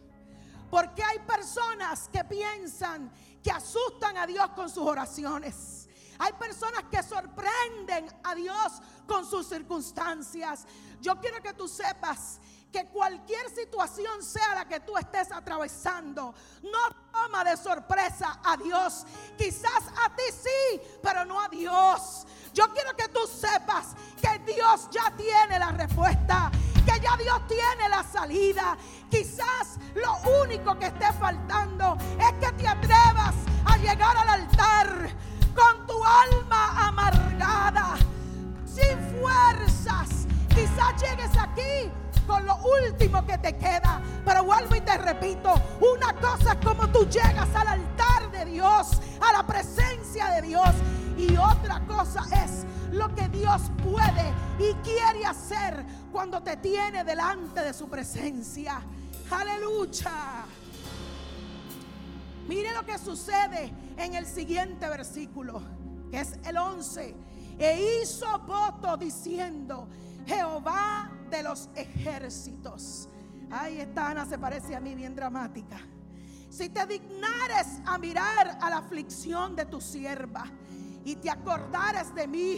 Porque 0.71 1.05
hay 1.05 1.21
personas 1.21 2.09
que 2.09 2.25
piensan 2.25 3.13
que 3.43 3.53
asustan 3.53 4.17
a 4.17 4.27
Dios 4.27 4.49
con 4.51 4.69
sus 4.69 4.85
oraciones. 4.85 5.89
Hay 6.19 6.33
personas 6.33 6.85
que 6.91 7.01
sorprenden 7.03 8.09
a 8.25 8.35
Dios 8.35 8.83
con 9.07 9.25
sus 9.25 9.47
circunstancias. 9.49 10.67
Yo 11.01 11.21
quiero 11.21 11.41
que 11.41 11.55
tú 11.55 11.69
sepas 11.69 12.41
que 12.73 12.87
cualquier 12.87 13.49
situación 13.51 14.23
sea 14.23 14.55
la 14.55 14.69
que 14.69 14.81
tú 14.81 14.97
estés 14.97 15.33
atravesando, 15.33 16.35
no 16.63 16.79
toma 17.11 17.45
de 17.45 17.57
sorpresa 17.57 18.41
a 18.45 18.57
Dios. 18.57 19.07
Quizás 19.37 19.85
a 20.05 20.15
ti 20.15 20.25
sí, 20.31 20.81
pero 21.03 21.25
no 21.25 21.41
a 21.41 21.49
Dios. 21.49 22.27
Yo 22.53 22.73
quiero 22.73 22.95
que 22.97 23.09
tú 23.09 23.21
sepas 23.27 23.95
que 24.21 24.53
Dios 24.53 24.89
ya 24.91 25.11
tiene 25.17 25.59
la 25.59 25.71
respuesta, 25.73 26.51
que 26.85 27.01
ya 27.01 27.17
Dios 27.17 27.47
tiene 27.47 27.89
la 27.89 28.03
salida. 28.03 28.77
Quizás 29.11 29.79
lo 29.95 30.17
único 30.43 30.79
que 30.79 30.87
esté 30.87 31.13
faltando 31.15 31.97
es 32.19 32.33
que 32.35 32.53
te 32.53 32.69
atrevas 32.69 33.35
a 33.65 33.77
llegar 33.79 34.17
al 34.17 34.29
altar 34.29 35.09
con 35.55 35.87
tu 35.87 36.05
alma 36.05 36.89
amargada, 36.89 37.97
sin 38.67 38.99
fuerzas. 39.19 40.27
Quizás 40.49 41.01
llegues 41.01 41.37
aquí 41.39 41.91
con 42.29 42.45
lo 42.47 42.57
último 42.87 43.27
que 43.27 43.39
te 43.39 43.57
queda. 43.57 44.01
Pero 44.25 44.45
vuelvo 44.45 44.77
y 44.77 44.81
te 44.83 44.97
repito, 44.99 45.55
una 45.81 46.13
cosa 46.13 46.53
es 46.53 46.65
como 46.65 46.87
tú 46.91 47.09
llegas 47.09 47.49
al 47.55 47.67
altar 47.67 48.31
de 48.31 48.45
Dios, 48.45 49.01
a 49.21 49.33
la 49.33 49.45
presencia 49.45 50.27
de 50.33 50.43
Dios. 50.43 50.71
Y 51.17 51.37
otra 51.37 51.81
cosa 51.87 52.23
es 52.45 52.65
lo 52.93 53.13
que 53.15 53.29
Dios 53.29 53.63
puede 53.83 54.33
y 54.59 54.75
quiere 54.85 55.25
hacer 55.27 55.85
cuando 56.13 56.41
te 56.43 56.59
tiene 56.59 57.03
delante 57.03 57.63
de 57.63 57.73
su 57.73 57.89
presencia. 57.89 58.81
Aleluya. 59.31 60.45
Mire 62.47 62.73
lo 62.73 62.85
que 62.85 62.99
sucede 62.99 63.73
en 63.97 64.15
el 64.15 64.27
siguiente 64.27 64.89
versículo, 64.89 65.63
que 66.11 66.21
es 66.21 66.35
el 66.45 66.57
11. 66.57 67.15
E 67.59 68.01
hizo 68.03 68.39
voto 68.41 68.97
diciendo, 68.97 69.89
Jehová 70.29 71.11
de 71.31 71.43
los 71.43 71.71
ejércitos. 71.75 73.09
Ay, 73.51 73.81
esta 73.81 74.11
Ana 74.11 74.27
se 74.27 74.39
parece 74.39 74.77
a 74.77 74.81
mí 74.81 74.95
bien 74.95 75.17
dramática. 75.17 75.79
Si 76.51 76.69
te 76.69 76.87
dignares 76.87 77.81
a 77.87 77.97
mirar 77.97 78.59
a 78.61 78.71
la 78.71 78.79
aflicción 78.79 79.57
de 79.57 79.65
tu 79.65 79.81
sierva 79.81 80.45
y 81.05 81.17
te 81.17 81.31
acordares 81.31 82.15
de 82.15 82.27
mí 82.29 82.57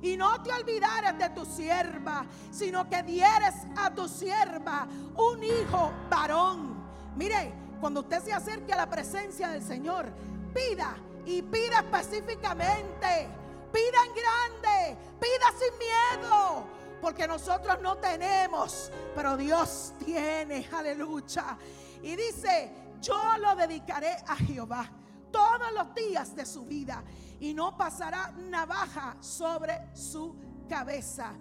y 0.00 0.16
no 0.16 0.40
te 0.42 0.52
olvidares 0.52 1.18
de 1.18 1.30
tu 1.30 1.44
sierva, 1.44 2.24
sino 2.52 2.88
que 2.88 3.02
dieres 3.02 3.54
a 3.76 3.92
tu 3.92 4.08
sierva 4.08 4.86
un 5.16 5.42
hijo 5.42 5.90
varón. 6.08 6.76
Mire, 7.16 7.52
cuando 7.80 8.00
usted 8.00 8.22
se 8.22 8.32
acerque 8.32 8.72
a 8.72 8.76
la 8.76 8.88
presencia 8.88 9.48
del 9.48 9.62
Señor, 9.62 10.06
pida 10.54 10.94
y 11.26 11.42
pida 11.42 11.80
específicamente, 11.80 13.28
pida 13.72 13.98
en 14.06 14.14
grande, 14.14 14.98
pida 15.18 15.52
sin 15.58 15.78
miedo 15.78 16.77
porque 17.00 17.26
nosotros 17.26 17.78
no 17.82 17.96
tenemos, 17.98 18.90
pero 19.14 19.36
Dios 19.36 19.94
tiene, 20.04 20.68
aleluya. 20.72 21.58
Y 22.02 22.16
dice, 22.16 22.72
yo 23.00 23.20
lo 23.38 23.54
dedicaré 23.56 24.16
a 24.26 24.36
Jehová 24.36 24.90
todos 25.30 25.72
los 25.74 25.94
días 25.94 26.34
de 26.34 26.46
su 26.46 26.64
vida 26.64 27.02
y 27.40 27.54
no 27.54 27.76
pasará 27.76 28.32
navaja 28.32 29.16
sobre 29.20 29.94
su 29.94 30.34
cabeza. 30.68 31.32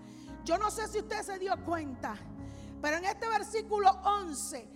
Yo 0.43 0.57
no 0.57 0.71
sé 0.71 0.87
si 0.87 0.99
usted 0.99 1.21
se 1.23 1.39
dio 1.39 1.55
cuenta, 1.63 2.15
pero 2.81 2.97
en 2.97 3.05
este 3.05 3.27
versículo 3.27 3.89
11, 4.03 4.69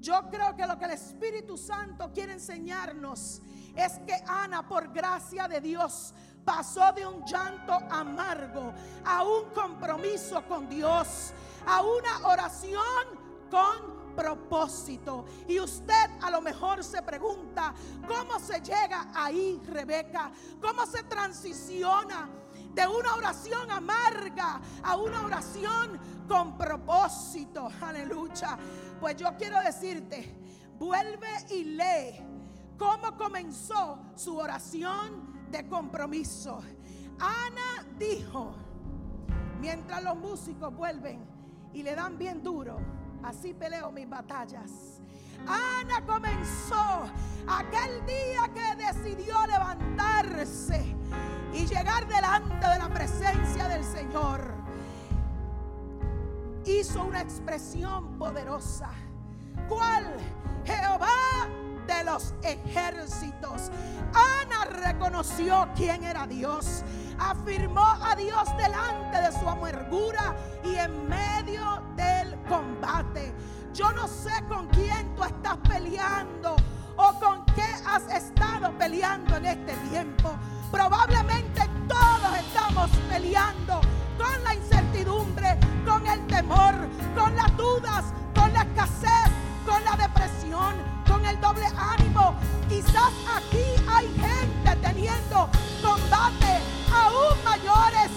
yo 0.00 0.28
creo 0.30 0.54
que 0.54 0.66
lo 0.66 0.78
que 0.78 0.84
el 0.84 0.90
Espíritu 0.92 1.56
Santo 1.56 2.12
quiere 2.12 2.34
enseñarnos 2.34 3.40
es 3.74 3.98
que 4.06 4.22
Ana, 4.26 4.68
por 4.68 4.92
gracia 4.92 5.48
de 5.48 5.60
Dios, 5.60 6.14
pasó 6.44 6.92
de 6.92 7.06
un 7.06 7.24
llanto 7.24 7.72
amargo 7.90 8.72
a 9.04 9.22
un 9.22 9.50
compromiso 9.50 10.46
con 10.46 10.68
Dios, 10.68 11.32
a 11.66 11.82
una 11.82 12.28
oración 12.28 13.24
con 13.50 14.14
propósito. 14.14 15.24
Y 15.48 15.58
usted 15.58 16.10
a 16.20 16.30
lo 16.30 16.40
mejor 16.40 16.84
se 16.84 17.02
pregunta, 17.02 17.74
¿cómo 18.06 18.38
se 18.38 18.60
llega 18.60 19.08
ahí, 19.14 19.60
Rebeca? 19.66 20.30
¿Cómo 20.60 20.86
se 20.86 21.02
transiciona 21.04 22.28
de 22.74 22.86
una 22.88 23.14
oración 23.14 23.70
amarga 23.70 24.60
a 24.82 24.96
una 24.96 25.24
oración 25.24 25.98
con 26.28 26.58
propósito. 26.58 27.68
Aleluya. 27.80 28.58
Pues 29.00 29.16
yo 29.16 29.28
quiero 29.38 29.60
decirte, 29.60 30.36
vuelve 30.78 31.28
y 31.50 31.64
lee 31.64 32.20
cómo 32.76 33.16
comenzó 33.16 33.98
su 34.16 34.36
oración 34.36 35.33
de 35.54 35.68
compromiso. 35.68 36.60
Ana 37.20 37.86
dijo, 37.96 38.56
mientras 39.60 40.02
los 40.02 40.16
músicos 40.16 40.74
vuelven 40.74 41.24
y 41.72 41.84
le 41.84 41.94
dan 41.94 42.18
bien 42.18 42.42
duro, 42.42 42.78
así 43.22 43.54
peleo 43.54 43.92
mis 43.92 44.08
batallas. 44.08 45.00
Ana 45.46 46.04
comenzó 46.06 47.04
aquel 47.46 48.04
día 48.04 48.50
que 48.52 48.84
decidió 48.84 49.46
levantarse 49.46 50.96
y 51.52 51.66
llegar 51.66 52.08
delante 52.08 52.66
de 52.66 52.78
la 52.78 52.88
presencia 52.88 53.68
del 53.68 53.84
Señor. 53.84 54.54
Hizo 56.66 57.04
una 57.04 57.20
expresión 57.20 58.18
poderosa. 58.18 58.90
¿Cuál? 59.68 60.16
Jehová 60.64 61.48
de 61.86 62.04
los 62.04 62.34
ejércitos. 62.42 63.70
Ana 64.12 64.64
reconoció 64.64 65.68
quién 65.74 66.04
era 66.04 66.26
Dios. 66.26 66.82
Afirmó 67.18 67.86
a 68.02 68.14
Dios 68.16 68.44
delante 68.56 69.20
de 69.20 69.32
su 69.38 69.48
amargura 69.48 70.34
y 70.64 70.74
en 70.76 71.08
medio 71.08 71.82
del 71.96 72.38
combate. 72.48 73.32
Yo 73.72 73.90
no 73.92 74.06
sé 74.06 74.32
con 74.48 74.68
quién 74.68 75.14
tú 75.16 75.24
estás 75.24 75.56
peleando 75.68 76.56
o 76.96 77.12
con 77.18 77.44
qué 77.46 77.66
has 77.86 78.06
estado 78.08 78.76
peleando 78.78 79.36
en 79.36 79.46
este 79.46 79.74
tiempo. 79.90 80.30
Probablemente 80.70 81.62
todos 81.88 82.38
estamos 82.38 82.90
peleando 83.08 83.80
con 84.18 84.44
la 84.44 84.54
incertidumbre, 84.54 85.58
con 85.84 86.06
el 86.06 86.24
temor, 86.26 86.74
con 87.16 87.34
las 87.36 87.56
dudas, 87.56 88.04
con 88.34 88.52
la 88.52 88.62
escasez, 88.62 89.30
con 89.66 89.84
la 89.84 89.96
depresión, 89.96 90.74
el 91.26 91.40
doble 91.40 91.66
ánimo. 91.76 92.34
Quizás 92.68 93.12
aquí 93.36 93.64
hay 93.88 94.06
gente 94.14 94.76
teniendo 94.82 95.48
combate 95.82 96.60
aún 96.92 97.44
mayores, 97.44 98.10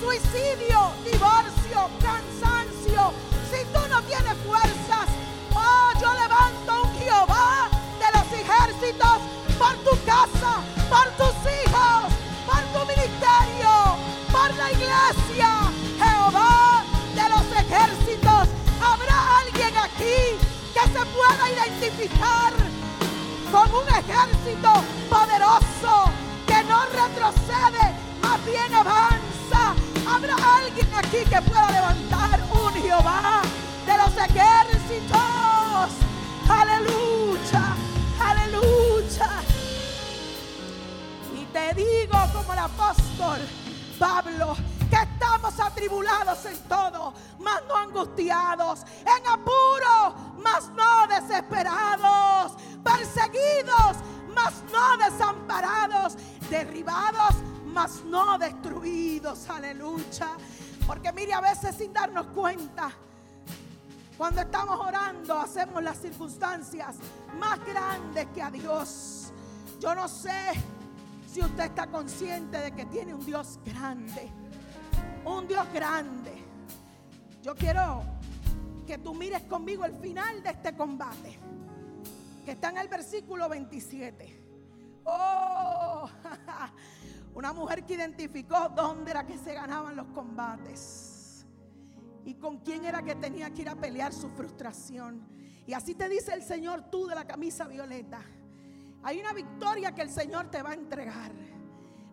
suicidio, 0.00 0.92
divorcio, 1.04 1.88
cansancio. 2.00 3.12
Si 3.50 3.64
tú 3.72 3.80
no 3.88 4.02
tienes 4.02 4.36
fuerzas, 4.46 5.08
oh, 5.54 5.92
yo 6.00 6.12
levanto 6.14 6.82
un 6.88 6.94
Jehová 6.98 7.68
de 7.98 8.18
los 8.18 8.26
ejércitos 8.32 9.18
por 9.58 9.74
tu 9.84 10.04
casa, 10.04 10.62
por 10.88 11.06
tus 11.16 11.36
hijos, 11.50 12.12
por 12.46 12.62
tu 12.72 12.86
ministerio, 12.86 13.96
por 14.30 14.54
la 14.54 14.72
iglesia. 14.72 15.71
Se 21.02 21.06
pueda 21.06 21.50
identificar 21.50 22.52
con 23.50 23.74
un 23.74 23.88
ejército 23.88 24.70
poderoso 25.10 26.10
que 26.46 26.62
no 26.64 26.84
retrocede, 26.86 27.94
más 28.22 28.44
bien 28.44 28.72
avanza. 28.72 29.74
Habrá 30.08 30.36
alguien 30.56 30.88
aquí 30.94 31.24
que 31.28 31.42
pueda 31.42 31.70
levantar 31.70 32.40
un 32.52 32.72
Jehová 32.74 33.42
de 33.86 33.96
los 33.96 34.16
ejércitos. 34.16 35.90
Aleluya, 36.48 37.76
aleluya. 38.20 39.30
Y 41.34 41.44
te 41.46 41.74
digo 41.74 42.18
como 42.32 42.52
el 42.52 42.58
apóstol 42.60 43.38
Pablo, 43.98 44.56
estamos 45.02 45.58
atribulados 45.60 46.44
en 46.46 46.58
todo, 46.64 47.12
mas 47.38 47.62
no 47.68 47.76
angustiados, 47.76 48.84
en 49.00 49.26
apuro, 49.26 50.14
mas 50.42 50.68
no 50.70 51.06
desesperados, 51.08 52.52
perseguidos, 52.82 53.96
mas 54.34 54.54
no 54.72 54.96
desamparados, 54.96 56.16
derribados, 56.48 57.36
mas 57.66 58.04
no 58.04 58.38
destruidos. 58.38 59.48
Aleluya. 59.48 60.30
Porque 60.86 61.12
mire, 61.12 61.32
a 61.32 61.40
veces 61.40 61.76
sin 61.76 61.92
darnos 61.92 62.26
cuenta, 62.28 62.90
cuando 64.18 64.42
estamos 64.42 64.78
orando, 64.78 65.38
hacemos 65.38 65.82
las 65.82 65.98
circunstancias 65.98 66.96
más 67.38 67.58
grandes 67.64 68.26
que 68.34 68.42
a 68.42 68.50
Dios. 68.50 69.32
Yo 69.80 69.94
no 69.94 70.06
sé 70.06 70.52
si 71.32 71.40
usted 71.40 71.64
está 71.64 71.86
consciente 71.86 72.58
de 72.58 72.72
que 72.72 72.84
tiene 72.86 73.14
un 73.14 73.24
Dios 73.24 73.58
grande. 73.64 74.41
Un 75.42 75.48
Dios 75.48 75.66
grande. 75.74 76.32
Yo 77.42 77.56
quiero 77.56 78.04
que 78.86 78.98
tú 78.98 79.12
mires 79.12 79.42
conmigo 79.42 79.84
el 79.84 79.96
final 79.96 80.40
de 80.40 80.50
este 80.50 80.76
combate. 80.76 81.36
Que 82.44 82.52
está 82.52 82.70
en 82.70 82.78
el 82.78 82.86
versículo 82.86 83.48
27. 83.48 84.40
Oh, 85.02 86.08
una 87.34 87.52
mujer 87.52 87.84
que 87.84 87.94
identificó 87.94 88.68
dónde 88.68 89.10
era 89.10 89.26
que 89.26 89.36
se 89.36 89.52
ganaban 89.52 89.96
los 89.96 90.06
combates. 90.14 91.44
Y 92.24 92.34
con 92.34 92.58
quién 92.58 92.84
era 92.84 93.02
que 93.02 93.16
tenía 93.16 93.50
que 93.50 93.62
ir 93.62 93.68
a 93.68 93.74
pelear 93.74 94.12
su 94.12 94.30
frustración. 94.30 95.26
Y 95.66 95.72
así 95.72 95.96
te 95.96 96.08
dice 96.08 96.34
el 96.34 96.44
Señor 96.44 96.88
tú 96.88 97.08
de 97.08 97.16
la 97.16 97.26
camisa 97.26 97.66
violeta. 97.66 98.22
Hay 99.02 99.18
una 99.18 99.32
victoria 99.32 99.92
que 99.92 100.02
el 100.02 100.10
Señor 100.10 100.52
te 100.52 100.62
va 100.62 100.70
a 100.70 100.74
entregar. 100.74 101.32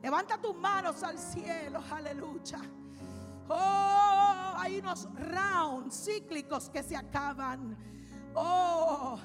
Levanta 0.02 0.42
tus 0.42 0.56
manos 0.56 1.04
al 1.04 1.20
cielo, 1.20 1.84
aleluya. 1.92 2.60
Oh, 3.50 4.54
hay 4.58 4.80
unos 4.80 5.08
rounds 5.16 6.06
cíclicos 6.06 6.70
que 6.70 6.84
se 6.84 6.96
acaban. 6.96 7.76
Oh, 8.36 9.20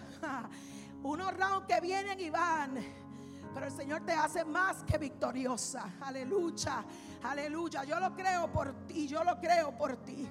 unos 1.03 1.35
rounds 1.35 1.67
que 1.69 1.81
vienen 1.81 2.19
y 2.19 2.31
van. 2.31 3.05
Pero 3.53 3.67
el 3.67 3.73
Señor 3.73 4.01
te 4.05 4.13
hace 4.13 4.45
más 4.45 4.83
que 4.83 4.99
victoriosa. 4.99 5.85
Aleluya, 6.01 6.85
aleluya. 7.23 7.85
Yo 7.85 8.01
lo 8.01 8.15
creo 8.15 8.51
por 8.51 8.87
ti, 8.87 9.07
yo 9.07 9.23
lo 9.23 9.39
creo 9.39 9.77
por 9.77 9.97
ti. 9.99 10.29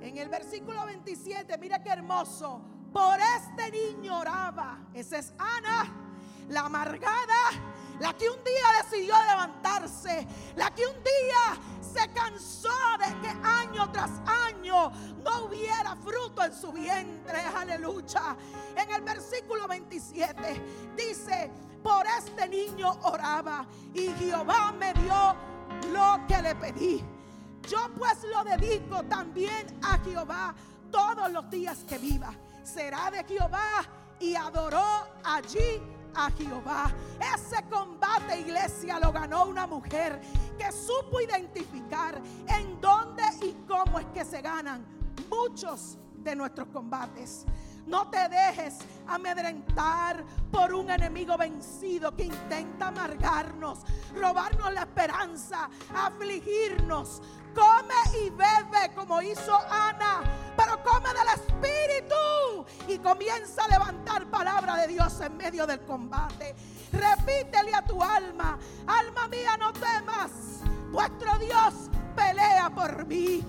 En 0.00 0.16
el 0.16 0.28
versículo 0.28 0.84
27, 0.86 1.58
mira 1.58 1.82
qué 1.82 1.90
hermoso. 1.90 2.60
Por 2.92 3.18
este 3.20 3.70
niño 3.70 4.18
oraba. 4.18 4.78
Esa 4.94 5.18
es 5.18 5.32
Ana, 5.38 5.94
la 6.48 6.60
amargada, 6.62 7.50
la 8.00 8.14
que 8.14 8.30
un 8.30 8.42
día 8.42 8.82
decidió 8.82 9.14
levantarse, 9.28 10.26
la 10.56 10.74
que 10.74 10.86
un 10.86 10.94
día 10.94 11.60
se 11.92 12.08
cansó 12.12 12.68
de 12.98 13.20
que 13.20 13.28
año 13.42 13.90
tras 13.92 14.10
año 14.26 14.90
no 15.24 15.44
hubiera 15.44 15.96
fruto 15.96 16.44
en 16.44 16.52
su 16.52 16.72
vientre. 16.72 17.40
Aleluya. 17.56 18.36
En 18.76 18.90
el 18.90 19.02
versículo 19.02 19.66
27 19.66 20.94
dice, 20.96 21.50
por 21.82 22.06
este 22.06 22.48
niño 22.48 22.90
oraba 23.02 23.66
y 23.94 24.08
Jehová 24.18 24.72
me 24.72 24.92
dio 24.94 25.34
lo 25.92 26.26
que 26.26 26.42
le 26.42 26.54
pedí. 26.54 27.04
Yo 27.68 27.78
pues 27.96 28.22
lo 28.24 28.44
dedico 28.44 29.02
también 29.04 29.66
a 29.82 29.98
Jehová 29.98 30.54
todos 30.90 31.30
los 31.30 31.48
días 31.50 31.78
que 31.88 31.98
viva. 31.98 32.32
Será 32.64 33.10
de 33.10 33.24
Jehová 33.24 33.84
y 34.20 34.34
adoró 34.34 35.06
allí 35.24 35.80
a 36.18 36.30
Jehová. 36.32 36.90
Ese 37.34 37.62
combate, 37.70 38.40
iglesia, 38.40 38.98
lo 38.98 39.12
ganó 39.12 39.46
una 39.46 39.66
mujer 39.66 40.20
que 40.58 40.72
supo 40.72 41.20
identificar 41.20 42.20
en 42.48 42.80
dónde 42.80 43.22
y 43.42 43.54
cómo 43.66 43.98
es 44.00 44.06
que 44.06 44.24
se 44.24 44.42
ganan 44.42 44.84
muchos 45.30 45.96
de 46.16 46.34
nuestros 46.34 46.68
combates. 46.68 47.44
No 47.88 48.08
te 48.10 48.28
dejes 48.28 48.76
amedrentar 49.06 50.22
por 50.52 50.74
un 50.74 50.90
enemigo 50.90 51.38
vencido 51.38 52.14
que 52.14 52.24
intenta 52.24 52.88
amargarnos, 52.88 53.78
robarnos 54.14 54.74
la 54.74 54.82
esperanza, 54.82 55.70
afligirnos. 55.94 57.22
Come 57.54 58.26
y 58.26 58.28
bebe 58.28 58.94
como 58.94 59.22
hizo 59.22 59.58
Ana, 59.70 60.20
pero 60.54 60.82
come 60.84 61.08
del 61.08 61.28
Espíritu 61.34 62.66
y 62.88 62.98
comienza 62.98 63.64
a 63.64 63.68
levantar 63.68 64.26
palabra 64.26 64.76
de 64.76 64.88
Dios 64.88 65.18
en 65.22 65.38
medio 65.38 65.66
del 65.66 65.80
combate. 65.80 66.54
Repítele 66.92 67.74
a 67.74 67.82
tu 67.82 68.02
alma, 68.02 68.58
alma 68.86 69.28
mía, 69.28 69.56
no 69.58 69.72
temas, 69.72 70.60
vuestro 70.90 71.38
Dios 71.38 71.90
pelea 72.14 72.68
por 72.68 73.06
mí. 73.06 73.42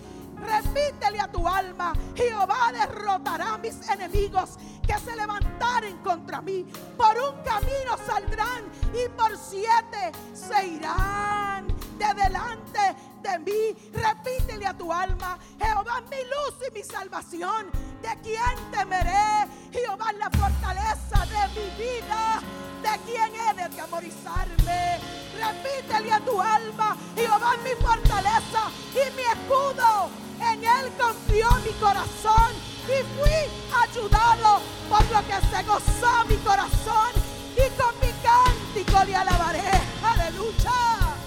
Repítele 0.45 1.19
a 1.19 1.32
tu 1.32 1.47
alma, 1.47 1.93
Jehová 2.15 2.71
derrotará 2.71 3.54
a 3.54 3.58
mis 3.58 3.88
enemigos 3.89 4.58
que 4.86 4.97
se 4.97 5.15
levantaren 5.15 5.97
contra 5.97 6.41
mí. 6.41 6.65
Por 6.97 7.15
un 7.17 7.43
camino 7.43 7.97
saldrán 8.06 8.65
y 8.93 9.10
por 9.10 9.38
siete 9.38 10.12
se 10.34 10.67
irán 10.67 11.67
de 11.97 12.13
delante 12.13 12.95
de 13.21 13.39
mí. 13.39 13.91
Repítele 13.93 14.65
a 14.65 14.78
tu 14.78 14.91
alma, 14.91 15.38
Jehová 15.60 16.02
mi 16.10 16.17
luz 16.17 16.67
y 16.67 16.73
mi 16.73 16.84
salvación. 16.84 17.69
¿De 18.02 18.17
quién 18.23 18.71
temeré? 18.71 19.47
Jehová 19.71 20.12
la 20.13 20.30
fortaleza 20.30 21.25
de 21.25 21.60
mi 21.60 21.69
vida. 21.78 22.38
¿De 22.81 22.99
quién 23.05 23.31
he 23.35 23.53
de 23.55 23.63
atemorizarme? 23.63 24.99
Repítele 25.37 26.11
a 26.11 26.19
tu 26.21 26.39
alma, 26.41 26.97
Jehová 27.15 27.55
es 27.55 27.63
mi 27.63 27.85
fortaleza 27.85 28.71
y 28.93 29.15
mi 29.15 29.23
escudo. 29.23 30.09
En 30.39 30.63
él 30.63 30.91
confió 30.97 31.49
mi 31.65 31.71
corazón 31.79 32.53
y 32.85 33.03
fui 33.19 33.39
ayudado 33.83 34.61
por 34.89 35.03
lo 35.11 35.19
que 35.27 35.47
se 35.51 35.63
gozó 35.63 36.25
mi 36.27 36.37
corazón 36.37 37.11
y 37.55 37.69
con 37.79 37.93
mi 38.01 38.13
cántico 38.23 39.03
le 39.03 39.15
alabaré. 39.15 39.71
Aleluya. 40.03 41.18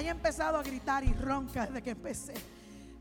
Haya 0.00 0.12
empezado 0.12 0.56
a 0.56 0.62
gritar 0.62 1.04
y 1.04 1.12
ronca 1.12 1.66
desde 1.66 1.82
que 1.82 1.90
empecé. 1.90 2.32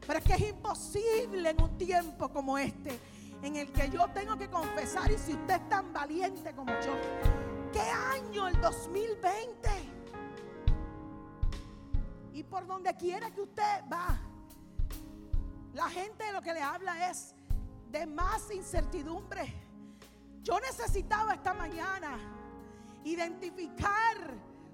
Pero 0.06 0.20
es 0.20 0.26
que 0.26 0.34
es 0.34 0.50
imposible 0.50 1.50
en 1.50 1.62
un 1.62 1.78
tiempo 1.78 2.30
como 2.30 2.58
este, 2.58 3.00
en 3.42 3.56
el 3.56 3.72
que 3.72 3.90
yo 3.90 4.06
tengo 4.10 4.38
que 4.38 4.50
confesar, 4.50 5.10
y 5.10 5.18
si 5.18 5.34
usted 5.34 5.56
es 5.56 5.70
tan 5.70 5.94
valiente 5.94 6.54
como 6.54 6.74
yo, 6.82 6.94
¿qué 7.72 7.80
año 7.80 8.50
el 8.50 8.60
2020? 8.60 9.70
Y 12.34 12.44
por 12.44 12.68
donde 12.68 12.94
quiera 12.98 13.32
que 13.32 13.42
usted 13.42 13.84
va, 13.92 14.20
la 15.74 15.90
gente 15.90 16.26
de 16.26 16.34
lo 16.34 16.42
que 16.42 16.54
le 16.54 16.62
habla 16.62 17.10
es 17.10 17.34
de 17.90 18.06
más 18.08 18.52
incertidumbre. 18.52 19.54
Yo 20.44 20.60
necesitaba 20.60 21.34
esta 21.36 21.54
mañana 21.54 22.18
identificar 23.06 24.18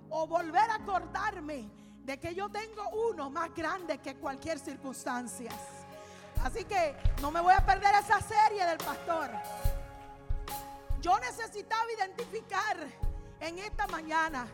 o 0.09 0.25
volver 0.25 0.71
a 0.71 0.75
acordarme 0.75 1.84
de 2.05 2.19
que 2.19 2.35
yo 2.35 2.49
tengo 2.49 2.87
uno 3.09 3.31
más 3.31 3.53
grande 3.55 3.97
que 3.97 4.15
cualquier 4.15 4.59
circunstancia. 4.59 5.51
Así 6.43 6.63
que 6.63 6.95
no 7.19 7.31
me 7.31 7.41
voy 7.41 7.53
a 7.53 7.65
perder 7.65 7.95
esa 7.95 8.21
serie 8.21 8.63
del 8.63 8.77
pastor. 8.77 9.31
Yo 11.01 11.17
necesitaba 11.19 11.91
identificar 11.91 12.77
en 13.39 13.57
esta 13.57 13.87
mañana 13.87 14.47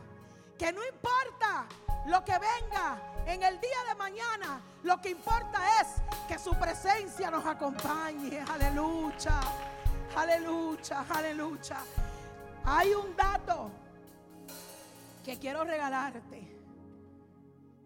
que 0.57 0.71
no 0.71 0.81
importa 0.85 1.65
lo 2.07 2.23
que 2.23 2.37
venga 2.39 2.97
en 3.25 3.43
el 3.43 3.59
día 3.59 3.83
de 3.89 3.95
mañana, 3.95 4.61
lo 4.83 5.01
que 5.01 5.09
importa 5.09 5.59
es 5.81 5.87
que 6.29 6.39
su 6.39 6.53
presencia 6.55 7.29
nos 7.29 7.45
acompañe. 7.45 8.43
Aleluya, 8.49 9.41
aleluya, 10.15 11.05
aleluya. 11.09 11.77
Hay 12.63 12.93
un 12.93 13.13
dato 13.15 13.69
que 15.25 15.37
quiero 15.37 15.65
regalarte. 15.65 16.60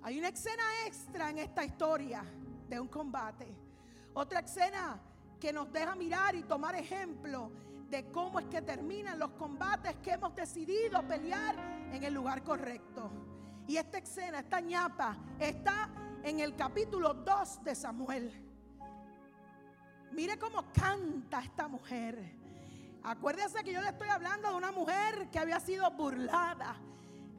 Hay 0.06 0.20
una 0.20 0.28
escena 0.28 0.62
extra 0.86 1.32
en 1.32 1.40
esta 1.40 1.66
historia 1.66 2.24
de 2.70 2.80
un 2.80 2.88
combate. 2.88 3.48
Otra 4.14 4.42
escena 4.42 5.02
que 5.40 5.52
nos 5.52 5.74
deja 5.74 5.96
mirar 5.96 6.36
y 6.36 6.44
tomar 6.44 6.76
ejemplo 6.76 7.52
de 7.90 8.12
cómo 8.12 8.40
es 8.40 8.46
que 8.46 8.62
terminan 8.62 9.18
los 9.18 9.32
combates 9.32 9.96
que 10.04 10.12
hemos 10.12 10.36
decidido 10.36 11.02
pelear 11.08 11.56
en 11.92 12.04
el 12.04 12.14
lugar 12.14 12.44
correcto. 12.44 13.10
Y 13.68 13.78
esta 13.78 13.98
escena, 13.98 14.42
esta 14.42 14.62
ñapa, 14.62 15.18
está 15.40 15.90
en 16.22 16.40
el 16.40 16.56
capítulo 16.56 17.16
2 17.16 17.64
de 17.64 17.74
Samuel. 17.74 18.32
Mire 20.12 20.38
cómo 20.38 20.72
canta 20.72 21.40
esta 21.42 21.68
mujer. 21.68 22.32
Acuérdese 23.02 23.64
que 23.64 23.74
yo 23.74 23.82
le 23.82 23.90
estoy 23.90 24.10
hablando 24.10 24.50
de 24.50 24.56
una 24.56 24.72
mujer 24.72 25.32
que 25.32 25.40
había 25.40 25.60
sido 25.60 25.90
burlada, 25.90 26.76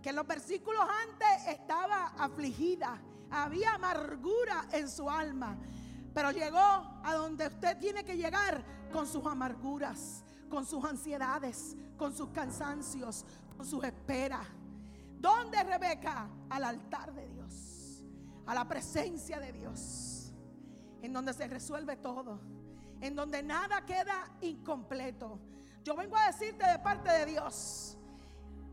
que 0.06 0.10
en 0.10 0.16
los 0.16 0.26
versículos 0.28 0.86
antes 1.04 1.48
estaba 1.48 2.12
afligida, 2.16 2.96
había 3.28 3.74
amargura 3.74 4.68
en 4.70 4.88
su 4.88 5.10
alma, 5.10 5.58
pero 6.14 6.30
llegó 6.30 6.60
a 6.60 7.12
donde 7.16 7.48
usted 7.48 7.76
tiene 7.78 8.04
que 8.04 8.16
llegar 8.16 8.64
con 8.92 9.08
sus 9.08 9.26
amarguras, 9.26 10.22
con 10.48 10.64
sus 10.64 10.84
ansiedades, 10.84 11.76
con 11.96 12.16
sus 12.16 12.28
cansancios, 12.28 13.24
con 13.56 13.66
sus 13.66 13.82
esperas. 13.82 14.46
¿Dónde 15.18 15.60
Rebeca? 15.64 16.30
Al 16.50 16.62
altar 16.62 17.12
de 17.12 17.26
Dios, 17.26 18.04
a 18.46 18.54
la 18.54 18.68
presencia 18.68 19.40
de 19.40 19.50
Dios, 19.50 20.32
en 21.02 21.12
donde 21.12 21.34
se 21.34 21.48
resuelve 21.48 21.96
todo, 21.96 22.38
en 23.00 23.16
donde 23.16 23.42
nada 23.42 23.84
queda 23.84 24.30
incompleto. 24.40 25.40
Yo 25.82 25.96
vengo 25.96 26.16
a 26.16 26.28
decirte 26.28 26.64
de 26.64 26.78
parte 26.78 27.10
de 27.10 27.26
Dios 27.26 27.98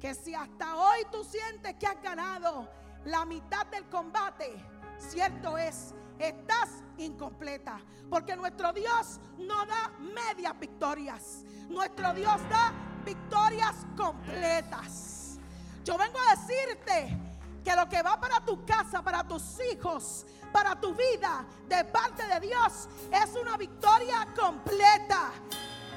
que 0.04 0.14
si 0.14 0.36
hasta 0.36 0.76
hoy 0.76 1.06
tú 1.10 1.24
sientes 1.24 1.76
que 1.76 1.88
has 1.88 2.02
ganado 2.02 2.68
la 3.06 3.24
mitad 3.24 3.66
del 3.68 3.86
combate, 3.86 4.54
cierto 4.98 5.58
es, 5.58 5.94
estás 6.20 6.84
incompleta. 6.98 7.80
Porque 8.10 8.36
nuestro 8.36 8.74
Dios 8.74 9.22
no 9.38 9.66
da 9.66 9.94
medias 10.14 10.60
victorias. 10.60 11.46
Nuestro 11.70 12.14
Dios 12.14 12.36
da 12.50 12.74
victorias 13.06 13.78
completas. 13.96 15.40
Yo 15.86 15.98
vengo 15.98 16.20
a 16.20 16.36
decirte 16.36 17.18
que 17.64 17.74
lo 17.74 17.88
que 17.88 18.02
va 18.02 18.20
para 18.20 18.42
tu 18.42 18.66
casa, 18.66 19.02
para 19.02 19.26
tus 19.26 19.58
hijos, 19.72 20.26
para 20.52 20.78
tu 20.82 20.94
vida, 20.94 21.46
de 21.70 21.86
parte 21.86 22.28
de 22.28 22.42
Dios, 22.42 22.90
es 23.10 23.38
una 23.42 23.56
victoria 23.56 24.28
completa. 24.38 25.32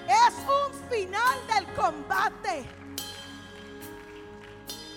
Es 0.07 0.35
un 0.47 0.88
final 0.88 1.47
del 1.49 1.75
combate. 1.75 2.86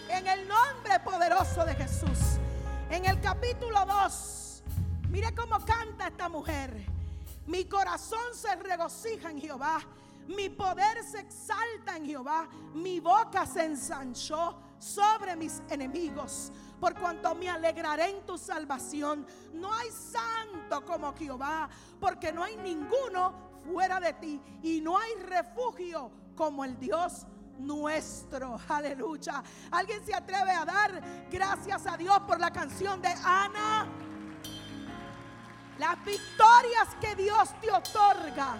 En 0.10 0.26
el 0.28 0.48
nombre 0.48 1.00
poderoso 1.04 1.63
de 1.63 1.76
Jesús. 1.76 2.39
En 2.89 3.06
el 3.06 3.22
capítulo 3.22 3.86
2, 3.86 4.63
mire 5.10 5.36
cómo 5.36 5.63
canta 5.63 6.08
esta 6.08 6.28
mujer. 6.28 6.84
Mi 7.45 7.65
corazón 7.65 8.34
se 8.34 8.56
regocija 8.56 9.30
en 9.30 9.39
Jehová. 9.39 9.80
Mi 10.28 10.50
poder 10.50 11.04
se 11.04 11.19
exalta 11.19 11.95
en 11.95 12.08
Jehová. 12.08 12.50
Mi 12.74 13.00
boca 13.00 13.45
se 13.45 13.65
ensanchó 13.65 14.58
sobre 14.80 15.36
mis 15.36 15.62
enemigos. 15.69 16.52
Por 16.80 16.95
cuanto 17.00 17.36
me 17.36 17.48
alegraré 17.48 18.10
en 18.10 18.26
tu 18.26 18.36
salvación. 18.36 19.28
No 19.54 19.72
hay 19.72 19.89
santo 19.91 20.84
como 20.86 21.13
Jehová. 21.13 21.69
Porque 22.00 22.32
no 22.32 22.43
hay 22.43 22.58
ninguno 22.58 23.34
fuera 23.72 24.00
de 24.00 24.13
ti. 24.13 24.41
Y 24.63 24.82
no 24.82 24.98
hay 24.98 25.13
refugio 25.22 26.12
como 26.36 26.65
el 26.65 26.80
Dios 26.80 27.28
nuestro. 27.60 28.60
Aleluya. 28.67 29.43
¿Alguien 29.72 30.06
se 30.06 30.13
atreve 30.13 30.52
a 30.52 30.65
dar 30.65 31.02
gracias 31.32 31.86
a 31.86 31.98
Dios 31.98 32.19
por 32.28 32.39
la 32.39 32.52
canción 32.52 33.02
de 33.02 33.10
Ana? 33.24 33.88
Las 35.78 36.04
victorias 36.04 36.88
que 37.00 37.15
Dios 37.15 37.50
te 37.62 37.72
otorga 37.72 38.58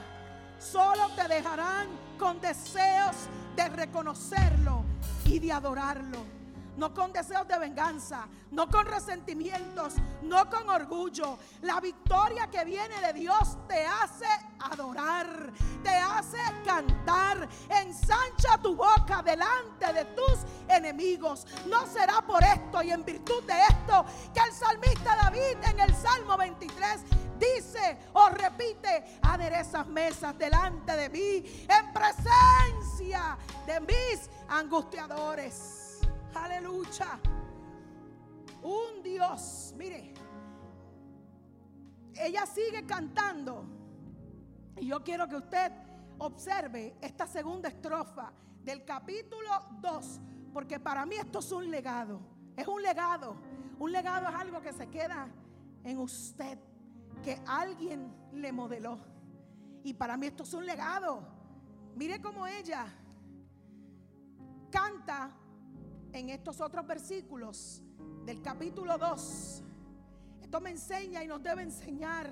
solo 0.58 1.10
te 1.16 1.28
dejarán 1.28 1.88
con 2.18 2.40
deseos 2.40 3.16
de 3.56 3.68
reconocerlo 3.70 4.84
y 5.26 5.40
de 5.40 5.52
adorarlo 5.52 6.38
no 6.80 6.94
con 6.94 7.12
deseos 7.12 7.46
de 7.46 7.60
venganza, 7.60 8.26
no 8.52 8.70
con 8.70 8.86
resentimientos, 8.86 9.96
no 10.22 10.50
con 10.50 10.70
orgullo. 10.70 11.38
La 11.62 11.82
victoria 11.82 12.48
que 12.48 12.63
viene 12.63 13.02
de 13.02 13.12
Dios 13.12 13.58
te 13.68 13.86
hace 13.86 14.26
adorar, 14.60 15.52
te 15.84 15.89
hace 15.89 16.38
cantar. 16.63 17.50
Ensancha 17.70 18.58
tu 18.62 18.78
boca 18.78 19.22
delante 19.22 19.92
de 19.92 20.06
tus 20.06 20.39
enemigos. 20.70 21.46
No 21.68 21.86
será 21.86 22.22
por 22.22 22.42
esto 22.44 22.82
y 22.82 22.92
en 22.92 23.04
virtud 23.04 23.44
de 23.44 23.60
esto 23.62 24.06
que 24.34 24.39
el 24.39 24.54
salmista 24.54 25.18
David 25.18 25.58
en 25.62 25.80
el 25.82 25.94
Salmo 25.94 26.38
23 26.38 27.02
dice 27.38 27.98
o 28.13 28.30
repite, 28.30 29.20
aderezas 29.22 29.86
mesas 29.88 30.38
delante 30.38 30.96
de 30.96 31.10
mí 31.10 31.65
en 31.68 31.94
presencia 31.94 33.38
de 33.65 33.80
mis 33.82 34.30
angustiadores. 34.48 35.79
Aleluya. 36.34 37.20
Un 38.62 39.02
Dios, 39.04 39.74
mire, 39.78 40.13
ella 42.15 42.46
sigue 42.46 42.86
cantando. 42.86 43.65
Y 44.78 44.88
yo 44.88 45.04
quiero 45.04 45.28
que 45.28 45.36
usted 45.36 45.72
observe 46.20 46.98
esta 47.02 47.26
segunda 47.26 47.70
estrofa 47.70 48.32
del 48.63 48.84
capítulo 48.84 49.50
2, 49.82 50.22
porque 50.54 50.80
para 50.80 51.06
mí 51.06 51.15
esto 51.15 51.39
es 51.39 51.52
un 51.52 51.70
legado. 51.70 52.20
Es 52.56 52.68
un 52.68 52.82
legado. 52.82 53.36
Un 53.80 53.92
legado 53.92 54.28
es 54.28 54.36
algo 54.36 54.62
que 54.62 54.74
se 54.74 54.89
queda 54.89 55.30
en 55.84 55.98
usted, 55.98 56.60
que 57.24 57.42
alguien 57.48 58.13
le 58.34 58.52
modeló. 58.52 59.00
Y 59.84 59.94
para 59.94 60.18
mí 60.18 60.28
esto 60.28 60.44
es 60.44 60.54
un 60.54 60.65
legado. 60.65 61.24
Mire 61.96 62.22
cómo 62.22 62.46
ella 62.46 62.86
canta 64.70 65.32
en 66.13 66.30
estos 66.30 66.62
otros 66.62 66.86
versículos 66.88 67.82
del 68.26 68.41
capítulo 68.41 68.98
2. 68.98 69.63
Esto 70.41 70.62
me 70.62 70.72
enseña 70.72 71.24
y 71.24 71.28
nos 71.28 71.41
debe 71.43 71.63
enseñar 71.63 72.32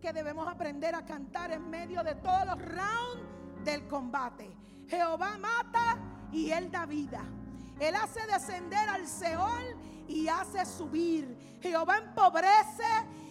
que 0.00 0.12
debemos 0.12 0.48
aprender 0.48 0.94
a 0.94 1.04
cantar 1.04 1.52
en 1.52 1.68
medio 1.68 2.02
de 2.02 2.14
todos 2.16 2.46
los 2.46 2.58
rounds 2.58 3.64
del 3.64 3.86
combate. 3.88 4.50
Jehová 4.88 5.36
mata 5.38 5.98
y 6.32 6.50
él 6.50 6.70
da 6.70 6.86
vida. 6.86 7.22
Él 7.78 7.94
hace 7.94 8.20
descender 8.26 8.88
al 8.88 9.06
Seol 9.06 9.76
y 10.08 10.28
hace 10.28 10.64
subir. 10.64 11.58
Jehová 11.60 11.98
empobrece 11.98 12.84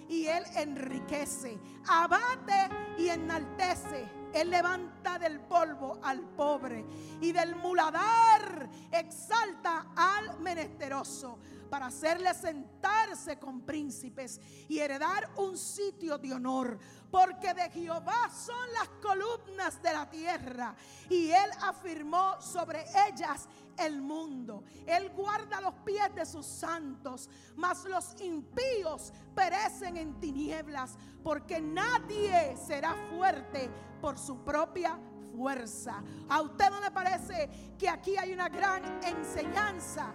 y 0.10 0.28
Él 0.28 0.44
enriquece, 0.56 1.60
abate 1.88 2.70
y 2.98 3.10
enaltece. 3.10 4.08
Él 4.34 4.50
levanta 4.50 5.18
del 5.18 5.40
polvo 5.40 6.00
al 6.04 6.22
pobre 6.22 6.86
y 7.22 7.32
del 7.32 7.56
muladar 7.56 8.70
exalta 8.92 9.88
al 9.96 10.40
menesteroso 10.40 11.40
para 11.70 11.88
hacerle 11.88 12.34
sentarse 12.34 13.38
con 13.38 13.62
príncipes 13.62 14.40
y 14.68 14.80
heredar 14.80 15.30
un 15.38 15.58
sitio 15.58 16.18
de 16.18 16.34
honor. 16.34 16.80
Porque 17.12 17.54
de 17.54 17.70
Jehová 17.70 18.30
son 18.30 18.74
las 18.74 18.90
columnas 19.02 19.82
de 19.82 19.94
la 19.94 20.10
tierra 20.10 20.76
y 21.10 21.30
él 21.30 21.50
afirmó 21.62 22.42
sobre 22.42 22.86
ellas 23.08 23.48
el 23.78 24.02
mundo. 24.02 24.64
Él 24.86 25.10
guarda 25.16 25.62
los 25.62 25.74
pies 25.86 26.14
de 26.16 26.26
sus 26.26 26.46
santos, 26.46 27.30
mas 27.56 27.86
los 27.86 28.20
impíos 28.22 29.14
perecen 29.36 29.98
en 29.98 30.20
tinieblas, 30.20 30.98
porque 31.24 31.62
nadie 31.62 32.58
será 32.58 32.96
fuerte 33.10 33.70
por 34.02 34.18
su 34.18 34.44
propia 34.44 35.00
fuerza. 35.36 36.04
¿A 36.30 36.42
usted 36.42 36.70
no 36.70 36.80
le 36.82 36.92
parece 36.92 37.76
que 37.78 37.88
aquí 37.88 38.18
hay 38.18 38.34
una 38.34 38.50
gran 38.50 39.00
enseñanza? 39.04 40.14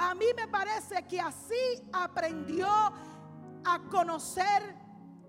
A 0.00 0.14
mí 0.14 0.24
me 0.34 0.48
parece 0.48 1.06
que 1.06 1.20
así 1.20 1.54
aprendió 1.92 2.66
a 2.66 3.78
conocer 3.90 4.74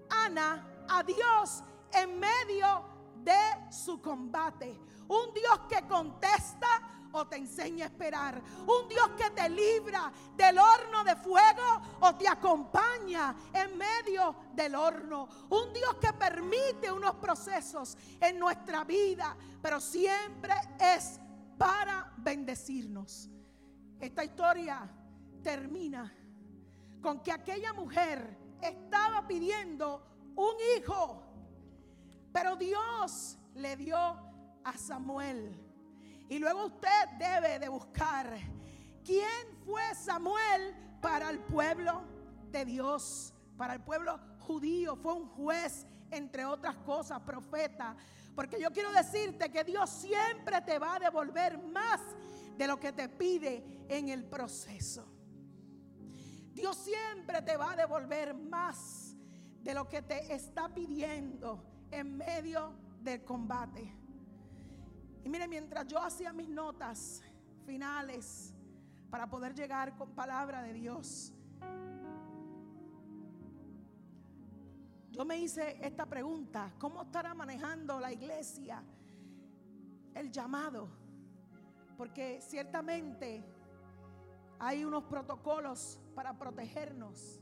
Ana 0.09 0.85
a 0.87 1.03
Dios 1.03 1.61
en 1.91 2.17
medio 2.17 2.85
de 3.17 3.69
su 3.69 4.01
combate. 4.01 4.79
Un 5.09 5.33
Dios 5.33 5.59
que 5.67 5.85
contesta 5.85 6.67
o 7.11 7.27
te 7.27 7.35
enseña 7.35 7.83
a 7.83 7.87
esperar. 7.89 8.41
Un 8.61 8.87
Dios 8.87 9.09
que 9.17 9.29
te 9.31 9.49
libra 9.49 10.09
del 10.37 10.57
horno 10.57 11.03
de 11.03 11.17
fuego 11.17 11.81
o 11.99 12.15
te 12.15 12.29
acompaña 12.29 13.35
en 13.51 13.77
medio 13.77 14.33
del 14.53 14.73
horno. 14.75 15.27
Un 15.49 15.73
Dios 15.73 15.95
que 15.99 16.13
permite 16.13 16.89
unos 16.89 17.15
procesos 17.15 17.97
en 18.21 18.39
nuestra 18.39 18.85
vida, 18.85 19.35
pero 19.61 19.81
siempre 19.81 20.53
es 20.79 21.19
para 21.57 22.13
bendecirnos. 22.15 23.29
Esta 24.01 24.23
historia 24.23 24.89
termina 25.43 26.11
con 27.03 27.21
que 27.21 27.31
aquella 27.31 27.71
mujer 27.71 28.35
estaba 28.59 29.27
pidiendo 29.27 30.33
un 30.35 30.55
hijo, 30.75 31.21
pero 32.33 32.55
Dios 32.55 33.37
le 33.53 33.77
dio 33.77 33.97
a 34.63 34.75
Samuel. 34.75 35.55
Y 36.29 36.39
luego 36.39 36.65
usted 36.65 37.09
debe 37.19 37.59
de 37.59 37.69
buscar 37.69 38.39
quién 39.05 39.59
fue 39.63 39.83
Samuel 39.93 40.75
para 40.99 41.29
el 41.29 41.37
pueblo 41.37 42.01
de 42.49 42.65
Dios, 42.65 43.35
para 43.55 43.75
el 43.75 43.81
pueblo 43.81 44.19
judío. 44.39 44.95
Fue 44.95 45.13
un 45.13 45.27
juez, 45.27 45.85
entre 46.09 46.43
otras 46.45 46.75
cosas, 46.77 47.19
profeta. 47.19 47.95
Porque 48.33 48.59
yo 48.59 48.71
quiero 48.71 48.91
decirte 48.93 49.51
que 49.51 49.63
Dios 49.63 49.91
siempre 49.91 50.59
te 50.61 50.79
va 50.79 50.95
a 50.95 50.99
devolver 50.99 51.59
más 51.59 51.99
de 52.61 52.67
lo 52.67 52.79
que 52.79 52.91
te 52.91 53.09
pide 53.09 53.87
en 53.89 54.09
el 54.09 54.23
proceso. 54.23 55.03
Dios 56.53 56.77
siempre 56.77 57.41
te 57.41 57.57
va 57.57 57.71
a 57.71 57.75
devolver 57.75 58.35
más 58.35 59.17
de 59.63 59.73
lo 59.73 59.89
que 59.89 60.03
te 60.03 60.31
está 60.31 60.71
pidiendo 60.71 61.65
en 61.89 62.17
medio 62.17 62.75
del 63.01 63.23
combate. 63.23 63.91
Y 65.23 65.29
mire, 65.29 65.47
mientras 65.47 65.87
yo 65.87 66.03
hacía 66.03 66.33
mis 66.33 66.49
notas 66.49 67.23
finales 67.65 68.53
para 69.09 69.27
poder 69.27 69.55
llegar 69.55 69.97
con 69.97 70.11
palabra 70.11 70.61
de 70.61 70.73
Dios, 70.73 71.33
yo 75.09 75.25
me 75.25 75.39
hice 75.39 75.83
esta 75.83 76.05
pregunta, 76.05 76.75
¿cómo 76.77 77.01
estará 77.01 77.33
manejando 77.33 77.99
la 77.99 78.11
iglesia 78.11 78.83
el 80.13 80.31
llamado? 80.31 81.00
Porque 82.01 82.41
ciertamente 82.41 83.45
hay 84.57 84.83
unos 84.83 85.03
protocolos 85.03 85.99
para 86.15 86.35
protegernos. 86.35 87.39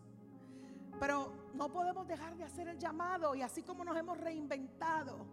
Pero 1.00 1.32
no 1.54 1.72
podemos 1.72 2.06
dejar 2.06 2.36
de 2.36 2.44
hacer 2.44 2.68
el 2.68 2.78
llamado 2.78 3.34
y 3.36 3.42
así 3.42 3.64
como 3.64 3.86
nos 3.86 3.96
hemos 3.96 4.18
reinventado 4.18 5.26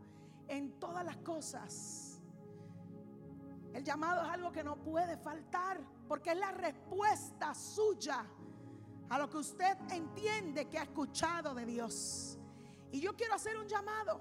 en 0.47 0.79
todas 0.79 1.05
las 1.05 1.17
cosas. 1.17 2.21
El 3.75 3.83
llamado 3.83 4.23
es 4.23 4.29
algo 4.29 4.53
que 4.53 4.63
no 4.63 4.77
puede 4.77 5.17
faltar 5.17 5.81
porque 6.07 6.31
es 6.31 6.39
la 6.39 6.53
respuesta 6.53 7.53
suya 7.53 8.25
a 9.09 9.19
lo 9.19 9.29
que 9.29 9.39
usted 9.39 9.77
entiende 9.91 10.69
que 10.69 10.79
ha 10.79 10.85
escuchado 10.85 11.53
de 11.53 11.67
Dios. 11.67 12.39
Y 12.93 13.01
yo 13.01 13.17
quiero 13.17 13.35
hacer 13.35 13.57
un 13.57 13.67
llamado. 13.67 14.21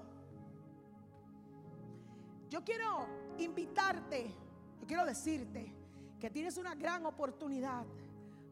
Yo 2.50 2.64
quiero 2.64 3.06
invitarte 3.38 4.45
quiero 4.84 5.04
decirte 5.04 5.72
que 6.18 6.30
tienes 6.30 6.56
una 6.56 6.74
gran 6.74 7.06
oportunidad 7.06 7.84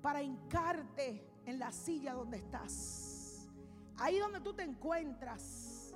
para 0.02 0.22
hincarte 0.22 1.26
en 1.46 1.58
la 1.58 1.72
silla 1.72 2.14
donde 2.14 2.38
estás. 2.38 3.48
Ahí 3.98 4.18
donde 4.18 4.40
tú 4.40 4.52
te 4.54 4.62
encuentras. 4.62 5.92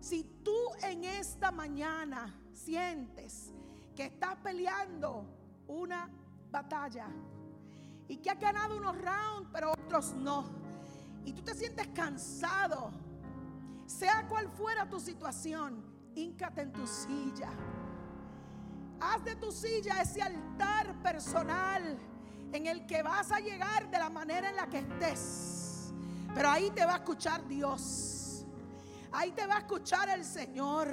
Si 0.00 0.24
tú 0.42 0.56
en 0.82 1.04
esta 1.04 1.50
mañana 1.50 2.34
sientes 2.52 3.52
que 3.94 4.06
estás 4.06 4.36
peleando 4.36 5.26
una 5.68 6.10
batalla 6.50 7.06
y 8.08 8.16
que 8.16 8.30
has 8.30 8.40
ganado 8.40 8.76
unos 8.76 8.96
rounds, 8.96 9.48
pero 9.52 9.72
otros 9.72 10.14
no, 10.14 10.44
y 11.24 11.32
tú 11.32 11.42
te 11.42 11.54
sientes 11.54 11.86
cansado, 11.88 12.90
sea 13.86 14.26
cual 14.26 14.48
fuera 14.48 14.88
tu 14.88 14.98
situación, 14.98 15.84
híncate 16.14 16.62
en 16.62 16.72
tu 16.72 16.86
silla 16.86 17.50
Haz 19.00 19.24
de 19.24 19.34
tu 19.36 19.50
silla 19.50 20.02
ese 20.02 20.20
altar 20.20 20.94
personal 21.02 21.98
en 22.52 22.66
el 22.66 22.86
que 22.86 23.02
vas 23.02 23.32
a 23.32 23.40
llegar 23.40 23.90
de 23.90 23.98
la 23.98 24.10
manera 24.10 24.50
en 24.50 24.56
la 24.56 24.66
que 24.66 24.78
estés. 24.78 25.92
Pero 26.34 26.50
ahí 26.50 26.70
te 26.70 26.84
va 26.84 26.94
a 26.94 26.96
escuchar 26.96 27.46
Dios. 27.48 28.44
Ahí 29.12 29.32
te 29.32 29.46
va 29.46 29.56
a 29.56 29.58
escuchar 29.60 30.08
el 30.10 30.24
Señor. 30.24 30.88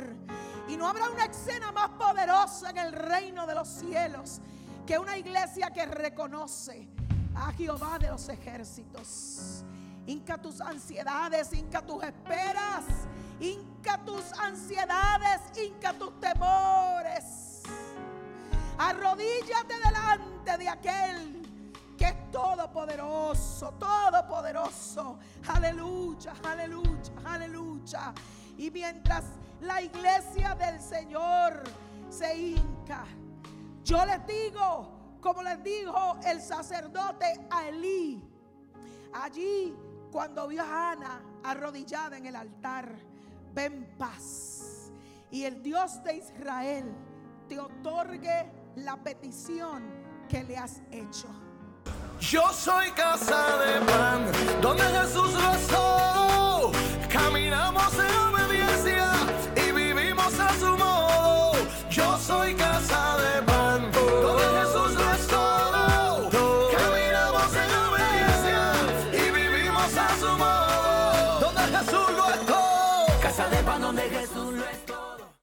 Y 0.69 0.77
no 0.77 0.87
habrá 0.87 1.09
una 1.09 1.25
escena 1.25 1.71
más 1.71 1.89
poderosa 1.89 2.69
en 2.69 2.77
el 2.77 2.93
reino 2.93 3.45
de 3.45 3.55
los 3.55 3.67
cielos 3.67 4.41
que 4.85 4.97
una 4.97 5.17
iglesia 5.17 5.69
que 5.71 5.85
reconoce 5.85 6.87
a 7.35 7.51
Jehová 7.53 7.99
de 7.99 8.07
los 8.07 8.29
ejércitos. 8.29 9.65
Inca 10.05 10.37
tus 10.37 10.61
ansiedades, 10.61 11.51
inca 11.51 11.81
tus 11.81 12.01
esperas, 12.03 12.85
inca 13.41 13.97
tus 14.05 14.31
ansiedades, 14.39 15.41
inca 15.61 15.91
tus 15.91 16.17
temores 16.21 17.46
Arrodíllate 18.77 19.73
delante 19.83 20.57
de 20.57 20.69
aquel 20.69 21.41
que 21.97 22.05
es 22.05 22.31
todopoderoso, 22.31 23.73
todopoderoso. 23.73 25.17
Aleluya, 25.47 26.33
aleluya, 26.43 27.11
aleluya. 27.25 28.13
Y 28.57 28.69
mientras 28.69 29.23
la 29.61 29.81
iglesia 29.81 30.53
del 30.55 30.79
Señor 30.79 31.63
se 32.09 32.37
hinca, 32.37 33.05
yo 33.83 34.05
les 34.05 34.25
digo, 34.27 35.17
como 35.21 35.41
les 35.41 35.63
dijo 35.63 36.19
el 36.25 36.39
sacerdote 36.39 37.47
a 37.49 37.67
Elí, 37.67 38.21
allí 39.13 39.75
cuando 40.11 40.47
vio 40.47 40.63
a 40.63 40.91
Ana 40.91 41.21
arrodillada 41.43 42.17
en 42.17 42.27
el 42.27 42.35
altar, 42.35 42.95
ven 43.53 43.95
paz. 43.97 44.91
Y 45.31 45.43
el 45.43 45.63
Dios 45.63 46.03
de 46.03 46.17
Israel 46.17 46.93
te 47.47 47.59
otorgue 47.59 48.56
la 48.77 48.95
petición 48.97 49.83
que 50.29 50.43
le 50.43 50.57
has 50.57 50.81
hecho. 50.91 51.27
Yo 52.19 52.51
soy 52.51 52.91
casa 52.91 53.57
de 53.57 53.85
pan, 53.85 54.25
donde 54.61 54.83
Jesús 54.83 55.33
rezó. 55.33 56.71
Caminamos 57.09 57.93
en 57.93 58.15
obediencia 58.29 59.11
y 59.55 59.71
vivimos 59.71 60.39
a 60.39 60.53
su 60.59 60.77
modo. 60.77 61.53
Yo 61.89 62.17
soy 62.19 62.53
casa 62.55 63.06